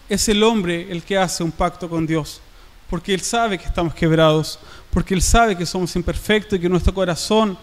es 0.09 0.27
el 0.27 0.43
hombre 0.43 0.91
el 0.91 1.01
que 1.03 1.17
hace 1.17 1.43
un 1.43 1.51
pacto 1.53 1.89
con 1.89 2.05
Dios, 2.05 2.41
porque 2.89 3.13
Él 3.13 3.21
sabe 3.21 3.57
que 3.57 3.65
estamos 3.65 3.93
quebrados, 3.93 4.59
porque 4.91 5.13
Él 5.13 5.21
sabe 5.21 5.57
que 5.57 5.65
somos 5.65 5.95
imperfectos 5.95 6.59
y 6.59 6.61
que 6.61 6.67
nuestro 6.67 6.93
corazón 6.93 7.57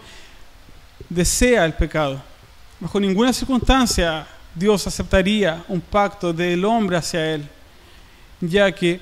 desea 1.07 1.65
el 1.65 1.75
pecado. 1.75 2.30
Bajo 2.81 2.99
ninguna 2.99 3.31
circunstancia 3.31 4.25
Dios 4.55 4.87
aceptaría 4.87 5.63
un 5.67 5.79
pacto 5.79 6.33
del 6.33 6.65
hombre 6.65 6.97
hacia 6.97 7.35
Él, 7.35 7.47
ya 8.39 8.71
que 8.71 8.99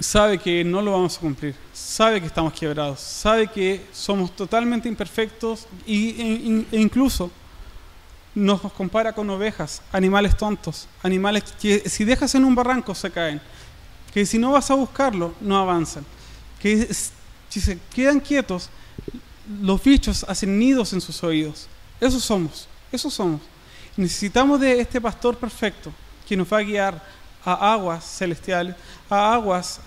sabe 0.00 0.36
que 0.36 0.64
no 0.64 0.82
lo 0.82 0.90
vamos 0.90 1.16
a 1.16 1.20
cumplir, 1.20 1.54
sabe 1.72 2.20
que 2.20 2.26
estamos 2.26 2.52
quebrados, 2.54 2.98
sabe 2.98 3.46
que 3.46 3.86
somos 3.92 4.34
totalmente 4.34 4.88
imperfectos 4.88 5.68
e, 5.86 6.66
e 6.72 6.80
incluso 6.80 7.30
nos 8.34 8.60
compara 8.72 9.12
con 9.12 9.30
ovejas, 9.30 9.80
animales 9.92 10.36
tontos, 10.36 10.88
animales 11.04 11.44
que 11.60 11.88
si 11.88 12.04
dejas 12.04 12.34
en 12.34 12.44
un 12.44 12.56
barranco 12.56 12.96
se 12.96 13.12
caen, 13.12 13.40
que 14.12 14.26
si 14.26 14.38
no 14.38 14.50
vas 14.50 14.68
a 14.72 14.74
buscarlo 14.74 15.36
no 15.40 15.56
avanzan, 15.56 16.04
que 16.60 16.92
si 17.48 17.60
se 17.60 17.78
quedan 17.94 18.18
quietos 18.18 18.70
los 19.60 19.80
bichos 19.84 20.24
hacen 20.28 20.58
nidos 20.58 20.92
en 20.94 21.00
sus 21.00 21.22
oídos. 21.22 21.68
Eso 22.02 22.18
somos, 22.18 22.66
eso 22.90 23.08
somos. 23.08 23.40
Necesitamos 23.96 24.58
de 24.58 24.80
este 24.80 25.00
pastor 25.00 25.36
perfecto 25.36 25.92
que 26.28 26.36
nos 26.36 26.52
va 26.52 26.58
a 26.58 26.62
guiar 26.62 27.00
a 27.44 27.74
aguas 27.74 28.04
celestiales, 28.04 28.74
a 29.08 29.34
aguas, 29.34 29.78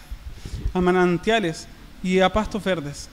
a 0.73 0.79
manantiales 0.79 1.67
y 2.01 2.21
a 2.21 2.31
pastos 2.31 2.63
verdes. 2.63 3.09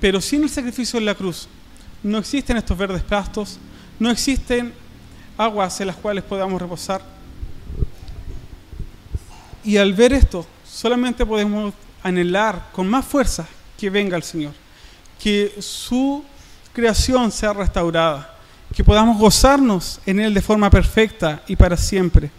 Pero 0.00 0.22
sin 0.22 0.42
el 0.42 0.48
sacrificio 0.48 0.98
en 0.98 1.04
la 1.04 1.14
cruz, 1.14 1.48
no 2.02 2.16
existen 2.16 2.56
estos 2.56 2.78
verdes 2.78 3.02
pastos, 3.02 3.58
no 3.98 4.10
existen 4.10 4.72
aguas 5.36 5.78
en 5.82 5.88
las 5.88 5.96
cuales 5.96 6.24
podamos 6.24 6.62
reposar. 6.62 7.02
Y 9.62 9.76
al 9.76 9.92
ver 9.92 10.14
esto, 10.14 10.46
solamente 10.66 11.26
podemos 11.26 11.74
anhelar 12.02 12.70
con 12.72 12.88
más 12.88 13.04
fuerza 13.04 13.46
que 13.78 13.90
venga 13.90 14.16
el 14.16 14.22
Señor, 14.22 14.54
que 15.18 15.54
su 15.60 16.24
creación 16.74 17.30
sea 17.30 17.54
restaurada, 17.54 18.36
que 18.74 18.84
podamos 18.84 19.16
gozarnos 19.18 20.00
en 20.04 20.20
Él 20.20 20.34
de 20.34 20.42
forma 20.42 20.68
perfecta 20.68 21.42
y 21.46 21.56
para 21.56 21.76
siempre. 21.76 22.30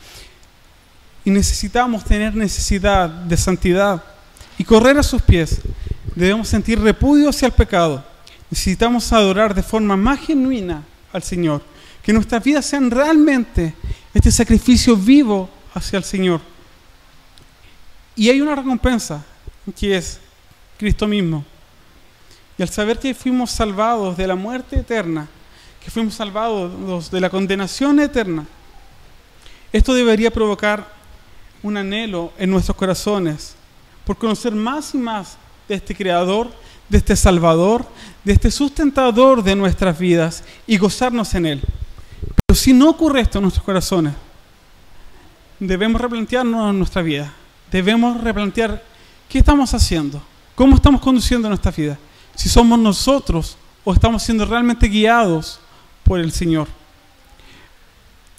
Y 1.24 1.32
necesitamos 1.32 2.04
tener 2.04 2.36
necesidad 2.36 3.10
de 3.10 3.38
santidad 3.38 4.04
y 4.58 4.64
correr 4.64 4.98
a 5.00 5.04
sus 5.04 5.22
pies. 5.22 5.62
Debemos 6.14 6.48
sentir 6.48 6.80
repudio 6.80 7.30
hacia 7.30 7.48
el 7.48 7.54
pecado. 7.54 8.04
Necesitamos 8.52 9.12
adorar 9.12 9.56
de 9.56 9.64
forma 9.64 9.98
más 9.98 10.20
genuina 10.20 10.84
al 11.12 11.24
Señor. 11.24 11.64
Que 12.04 12.14
nuestras 12.14 12.44
vidas 12.44 12.66
sean 12.66 12.92
realmente 12.92 13.74
este 14.14 14.32
sacrificio 14.32 14.96
vivo 14.96 15.50
hacia 15.74 15.98
el 15.98 16.04
Señor. 16.04 16.42
Y 18.16 18.30
hay 18.30 18.40
una 18.42 18.56
recompensa 18.56 19.24
que 19.78 19.98
es 19.98 20.20
Cristo 20.78 21.08
mismo. 21.08 21.44
Y 22.58 22.64
al 22.64 22.70
saber 22.70 23.00
que 23.00 23.14
fuimos 23.14 23.52
salvados 23.52 24.16
de 24.16 24.28
la 24.28 24.36
muerte 24.36 24.78
eterna, 24.78 25.28
que 25.84 25.92
fuimos 25.92 26.14
salvados 26.14 27.12
de 27.12 27.20
la 27.20 27.30
condenación 27.30 28.00
eterna, 28.00 28.46
esto 29.74 29.94
debería 29.94 30.32
provocar 30.32 30.88
un 31.62 31.76
anhelo 31.76 32.32
en 32.38 32.50
nuestros 32.50 32.78
corazones 32.78 33.56
por 34.06 34.18
conocer 34.18 34.54
más 34.54 34.94
y 34.94 34.98
más 34.98 35.38
de 35.68 35.76
este 35.76 35.96
Creador, 35.96 36.50
de 36.88 37.00
este 37.00 37.16
Salvador, 37.16 37.86
de 38.24 38.34
este 38.34 38.52
sustentador 38.52 39.44
de 39.44 39.56
nuestras 39.56 39.98
vidas 39.98 40.44
y 40.66 40.78
gozarnos 40.78 41.34
en 41.34 41.46
Él. 41.48 41.62
Pero 42.46 42.58
si 42.58 42.72
no 42.72 42.90
ocurre 42.90 43.22
esto 43.22 43.40
en 43.40 43.44
nuestros 43.44 43.66
corazones, 43.66 44.14
debemos 45.60 46.00
replantearnos 46.00 46.74
nuestra 46.74 47.02
vida. 47.02 47.34
Debemos 47.72 48.22
replantear 48.22 48.82
qué 49.28 49.40
estamos 49.40 49.74
haciendo, 49.74 50.22
cómo 50.54 50.76
estamos 50.76 51.02
conduciendo 51.02 51.50
nuestra 51.50 51.72
vida 51.72 51.98
si 52.36 52.50
somos 52.50 52.78
nosotros 52.78 53.58
o 53.84 53.94
estamos 53.94 54.24
siendo 54.24 54.46
realmente 54.46 54.88
guiados 54.88 55.60
por 56.04 56.20
el 56.20 56.32
Señor. 56.32 56.68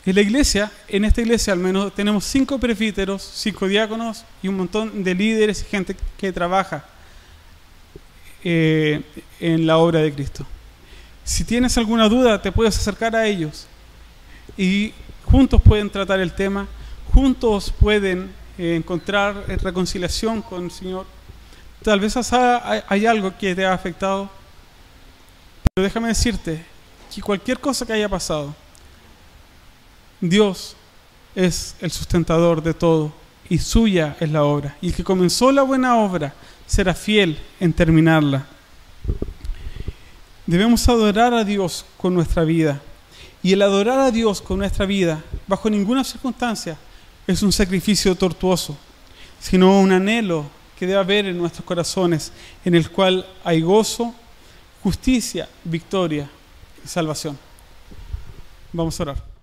En 0.04 0.14
la 0.14 0.20
iglesia, 0.20 0.70
en 0.86 1.04
esta 1.04 1.20
iglesia 1.20 1.52
al 1.52 1.58
menos, 1.58 1.92
tenemos 1.94 2.24
cinco 2.24 2.58
presbíteros, 2.58 3.28
cinco 3.34 3.66
diáconos 3.66 4.24
y 4.42 4.48
un 4.48 4.56
montón 4.56 5.02
de 5.02 5.14
líderes 5.14 5.62
y 5.62 5.64
gente 5.64 5.96
que 6.16 6.32
trabaja 6.32 6.84
eh, 8.44 9.02
en 9.40 9.66
la 9.66 9.78
obra 9.78 10.00
de 10.00 10.12
Cristo. 10.12 10.46
Si 11.24 11.42
tienes 11.42 11.76
alguna 11.76 12.08
duda, 12.08 12.40
te 12.40 12.52
puedes 12.52 12.78
acercar 12.78 13.16
a 13.16 13.26
ellos 13.26 13.66
y 14.56 14.92
juntos 15.24 15.60
pueden 15.60 15.90
tratar 15.90 16.20
el 16.20 16.32
tema, 16.32 16.68
juntos 17.12 17.74
pueden 17.80 18.30
eh, 18.58 18.76
encontrar 18.76 19.44
reconciliación 19.60 20.40
con 20.40 20.66
el 20.66 20.70
Señor 20.70 21.15
Tal 21.86 22.00
vez 22.00 22.16
hay 22.88 23.06
algo 23.06 23.32
que 23.38 23.54
te 23.54 23.64
ha 23.64 23.72
afectado, 23.72 24.28
pero 25.72 25.84
déjame 25.84 26.08
decirte 26.08 26.66
que 27.14 27.22
cualquier 27.22 27.60
cosa 27.60 27.86
que 27.86 27.92
haya 27.92 28.08
pasado, 28.08 28.52
Dios 30.20 30.74
es 31.36 31.76
el 31.80 31.92
sustentador 31.92 32.60
de 32.60 32.74
todo 32.74 33.12
y 33.48 33.58
suya 33.58 34.16
es 34.18 34.28
la 34.32 34.42
obra. 34.42 34.76
Y 34.80 34.88
el 34.88 34.94
que 34.94 35.04
comenzó 35.04 35.52
la 35.52 35.62
buena 35.62 35.96
obra 35.96 36.34
será 36.66 36.92
fiel 36.92 37.38
en 37.60 37.72
terminarla. 37.72 38.44
Debemos 40.44 40.88
adorar 40.88 41.34
a 41.34 41.44
Dios 41.44 41.84
con 41.98 42.14
nuestra 42.14 42.42
vida. 42.42 42.80
Y 43.44 43.52
el 43.52 43.62
adorar 43.62 44.00
a 44.00 44.10
Dios 44.10 44.42
con 44.42 44.58
nuestra 44.58 44.86
vida, 44.86 45.22
bajo 45.46 45.70
ninguna 45.70 46.02
circunstancia, 46.02 46.76
es 47.28 47.44
un 47.44 47.52
sacrificio 47.52 48.16
tortuoso, 48.16 48.76
sino 49.38 49.78
un 49.78 49.92
anhelo 49.92 50.55
que 50.78 50.86
debe 50.86 50.98
haber 50.98 51.26
en 51.26 51.38
nuestros 51.38 51.64
corazones, 51.64 52.32
en 52.64 52.74
el 52.74 52.90
cual 52.90 53.26
hay 53.42 53.60
gozo, 53.60 54.14
justicia, 54.82 55.48
victoria 55.64 56.28
y 56.84 56.88
salvación. 56.88 57.38
Vamos 58.72 58.98
a 59.00 59.02
orar. 59.04 59.35